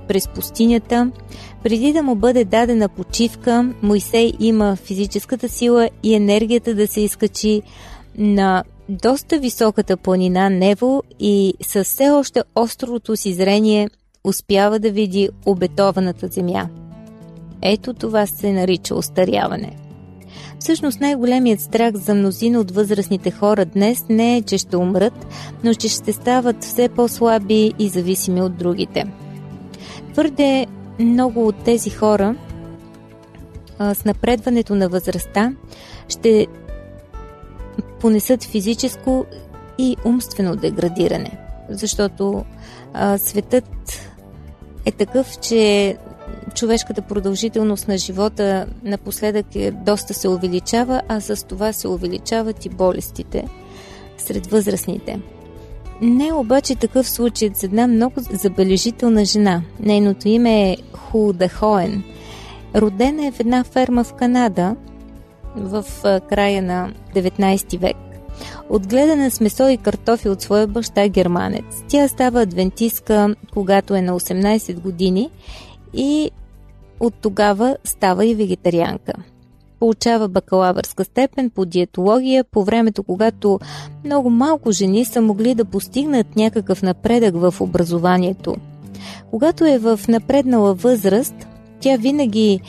през 0.09 0.29
пустинята. 0.29 1.11
Преди 1.63 1.93
да 1.93 2.03
му 2.03 2.15
бъде 2.15 2.45
дадена 2.45 2.89
почивка, 2.89 3.73
Моисей 3.83 4.33
има 4.41 4.77
физическата 4.77 5.49
сила 5.49 5.91
и 6.03 6.15
енергията 6.15 6.75
да 6.75 6.87
се 6.87 7.01
изкачи 7.01 7.63
на 8.19 8.65
доста 8.89 9.39
високата 9.39 9.97
планина 9.97 10.51
Нево 10.51 11.03
и 11.21 11.55
със 11.63 11.89
все 11.89 12.11
още 12.11 12.43
острото 12.55 13.17
си 13.17 13.33
зрение 13.33 13.89
успява 14.25 14.79
да 14.79 14.91
види 14.91 15.29
обетованата 15.47 16.29
земя. 16.29 16.69
Ето 17.63 17.95
това 17.95 18.27
се 18.27 18.53
нарича 18.53 18.95
остаряване. 18.95 19.77
Всъщност 20.59 21.01
най-големият 21.01 21.61
страх 21.61 21.95
за 21.95 22.15
мнозина 22.15 22.61
от 22.61 22.71
възрастните 22.71 23.31
хора 23.31 23.65
днес 23.65 24.05
не 24.09 24.37
е, 24.37 24.43
че 24.43 24.59
ще 24.59 24.77
умрат, 24.77 25.27
но 25.65 25.75
че 25.75 25.89
ще 25.89 26.13
стават 26.13 26.65
все 26.65 26.89
по-слаби 26.89 27.73
и 27.79 27.89
зависими 27.89 28.43
от 28.43 28.57
другите. 28.57 29.05
Твърде 30.13 30.67
много 30.99 31.47
от 31.47 31.65
тези 31.65 31.91
хора 31.91 32.37
а, 33.79 33.95
с 33.95 34.05
напредването 34.05 34.75
на 34.75 34.89
възрастта 34.89 35.53
ще 36.09 36.47
понесат 38.01 38.45
физическо 38.45 39.27
и 39.79 39.97
умствено 40.05 40.57
деградиране, 40.57 41.39
защото 41.71 42.45
а, 42.95 43.19
светът 43.19 43.65
е 44.87 44.93
такъв, 44.93 45.39
че 45.41 45.97
човешката 46.55 47.03
продължителност 47.03 47.89
на 47.89 47.99
живота 47.99 48.67
напоследък 48.83 49.47
е, 49.57 49.71
доста 49.71 50.15
се 50.15 50.29
увеличава, 50.29 51.03
а 51.09 51.21
с 51.21 51.47
това 51.47 51.73
се 51.73 51.89
увеличават 51.89 52.65
и 52.65 52.69
болестите 52.69 53.45
сред 54.19 54.47
възрастните. 54.47 55.21
Не 56.01 56.27
е 56.27 56.33
обаче 56.33 56.75
такъв 56.75 57.09
случай 57.09 57.51
с 57.55 57.63
една 57.63 57.87
много 57.87 58.15
забележителна 58.21 59.25
жена. 59.25 59.63
Нейното 59.81 60.29
име 60.29 60.71
е 60.71 60.77
Худа 60.93 61.49
Хоен. 61.49 62.03
Родена 62.75 63.27
е 63.27 63.33
в 63.33 63.41
една 63.41 63.65
ферма 63.65 64.05
в 64.05 64.13
Канада 64.15 64.77
в 65.57 65.85
края 66.29 66.63
на 66.63 66.93
19 67.15 67.79
век. 67.79 67.97
Отгледана 68.71 69.31
с 69.31 69.41
месо 69.41 69.69
и 69.69 69.77
картофи 69.77 70.29
от 70.29 70.43
своя 70.43 70.67
баща 70.67 71.09
германец. 71.09 71.65
Тя 71.89 72.09
става 72.09 72.43
адвентистка, 72.43 73.35
когато 73.53 73.95
е 73.95 74.03
на 74.03 74.21
18 74.21 74.81
години 74.81 75.31
и 75.95 76.31
от 77.01 77.15
тогава 77.15 77.77
става 77.85 78.27
и 78.27 78.35
вегетарианка. 78.35 79.13
Получава 79.81 80.29
бакалавърска 80.29 81.05
степен 81.05 81.51
по 81.51 81.65
диетология 81.65 82.45
по 82.45 82.65
времето, 82.65 83.03
когато 83.03 83.61
много 84.05 84.31
малко 84.31 84.73
жени 84.73 85.05
са 85.05 85.21
могли 85.21 85.55
да 85.55 85.65
постигнат 85.65 86.37
някакъв 86.37 86.83
напредък 86.83 87.35
в 87.37 87.55
образованието. 87.61 88.57
Когато 89.31 89.65
е 89.67 89.79
в 89.79 90.01
напреднала 90.09 90.75
възраст, 90.75 91.35
тя 91.81 91.97
винаги 91.97 92.61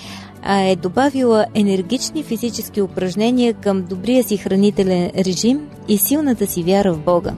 а 0.47 0.61
е 0.61 0.75
добавила 0.75 1.45
енергични 1.53 2.23
физически 2.23 2.81
упражнения 2.81 3.53
към 3.53 3.83
добрия 3.83 4.23
си 4.23 4.37
хранителен 4.37 5.11
режим 5.17 5.69
и 5.87 5.97
силната 5.97 6.47
си 6.47 6.63
вяра 6.63 6.93
в 6.93 6.99
Бога. 6.99 7.33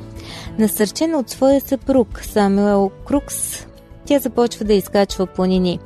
Насърчена 0.60 1.18
от 1.18 1.30
своя 1.30 1.62
съпруг 1.62 2.22
Самуел 2.24 2.92
Крукс, 3.06 3.68
тя 4.06 4.20
започва 4.20 4.66
да 4.66 4.74
изкачва 4.74 5.26
планини. 5.26 5.80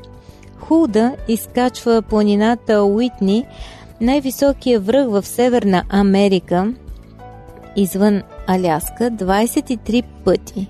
Худа 0.59 1.15
изкачва 1.27 2.01
планината 2.01 2.83
Уитни, 2.83 3.45
най-високия 4.01 4.79
връх 4.79 5.07
в 5.09 5.23
Северна 5.25 5.83
Америка, 5.89 6.73
извън 7.75 8.21
Аляска 8.47 9.11
23 9.11 10.03
пъти. 10.25 10.67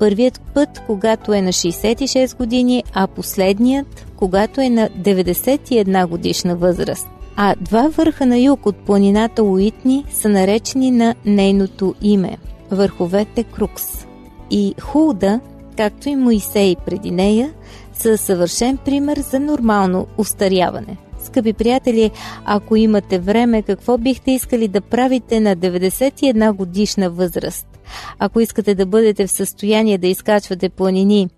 Първият 0.00 0.40
път, 0.54 0.82
когато 0.86 1.32
е 1.32 1.42
на 1.42 1.52
66 1.52 2.36
години, 2.36 2.84
а 2.92 3.06
последният, 3.06 4.06
когато 4.16 4.60
е 4.60 4.70
на 4.70 4.88
91 4.88 6.06
годишна 6.06 6.56
възраст. 6.56 7.08
А 7.36 7.54
два 7.60 7.88
върха 7.88 8.26
на 8.26 8.38
юг 8.38 8.66
от 8.66 8.76
планината 8.76 9.42
Уитни 9.42 10.04
са 10.10 10.28
наречени 10.28 10.90
на 10.90 11.14
нейното 11.24 11.94
име– 12.02 12.38
върховете 12.70 13.44
Крукс. 13.44 14.06
И 14.50 14.74
Хулда, 14.80 15.40
както 15.76 16.08
и 16.08 16.16
Моисей 16.16 16.76
преди 16.86 17.10
нея, 17.10 17.50
са 17.92 18.18
съвършен 18.18 18.76
пример 18.76 19.16
за 19.16 19.40
нормално 19.40 20.06
устаряване– 20.18 20.96
Скъпи 21.24 21.52
приятели, 21.52 22.10
ако 22.44 22.76
имате 22.76 23.18
време, 23.18 23.62
какво 23.62 23.98
бихте 23.98 24.30
искали 24.30 24.68
да 24.68 24.80
правите 24.80 25.40
на 25.40 25.56
91 25.56 26.52
годишна 26.52 27.10
възраст? 27.10 27.69
Ако 28.18 28.40
искате 28.40 28.74
да 28.74 28.86
бъдете 28.86 29.26
в 29.26 29.30
състояние 29.30 29.98
да 29.98 30.06
изкачвате 30.06 30.68
планини 30.68 31.28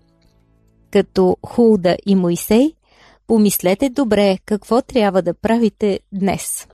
като 0.91 1.37
Хулда 1.45 1.97
и 2.05 2.15
Моисей, 2.15 2.71
помислете 3.27 3.89
добре 3.89 4.37
какво 4.45 4.81
трябва 4.81 5.21
да 5.21 5.33
правите 5.33 5.99
днес. 6.11 6.67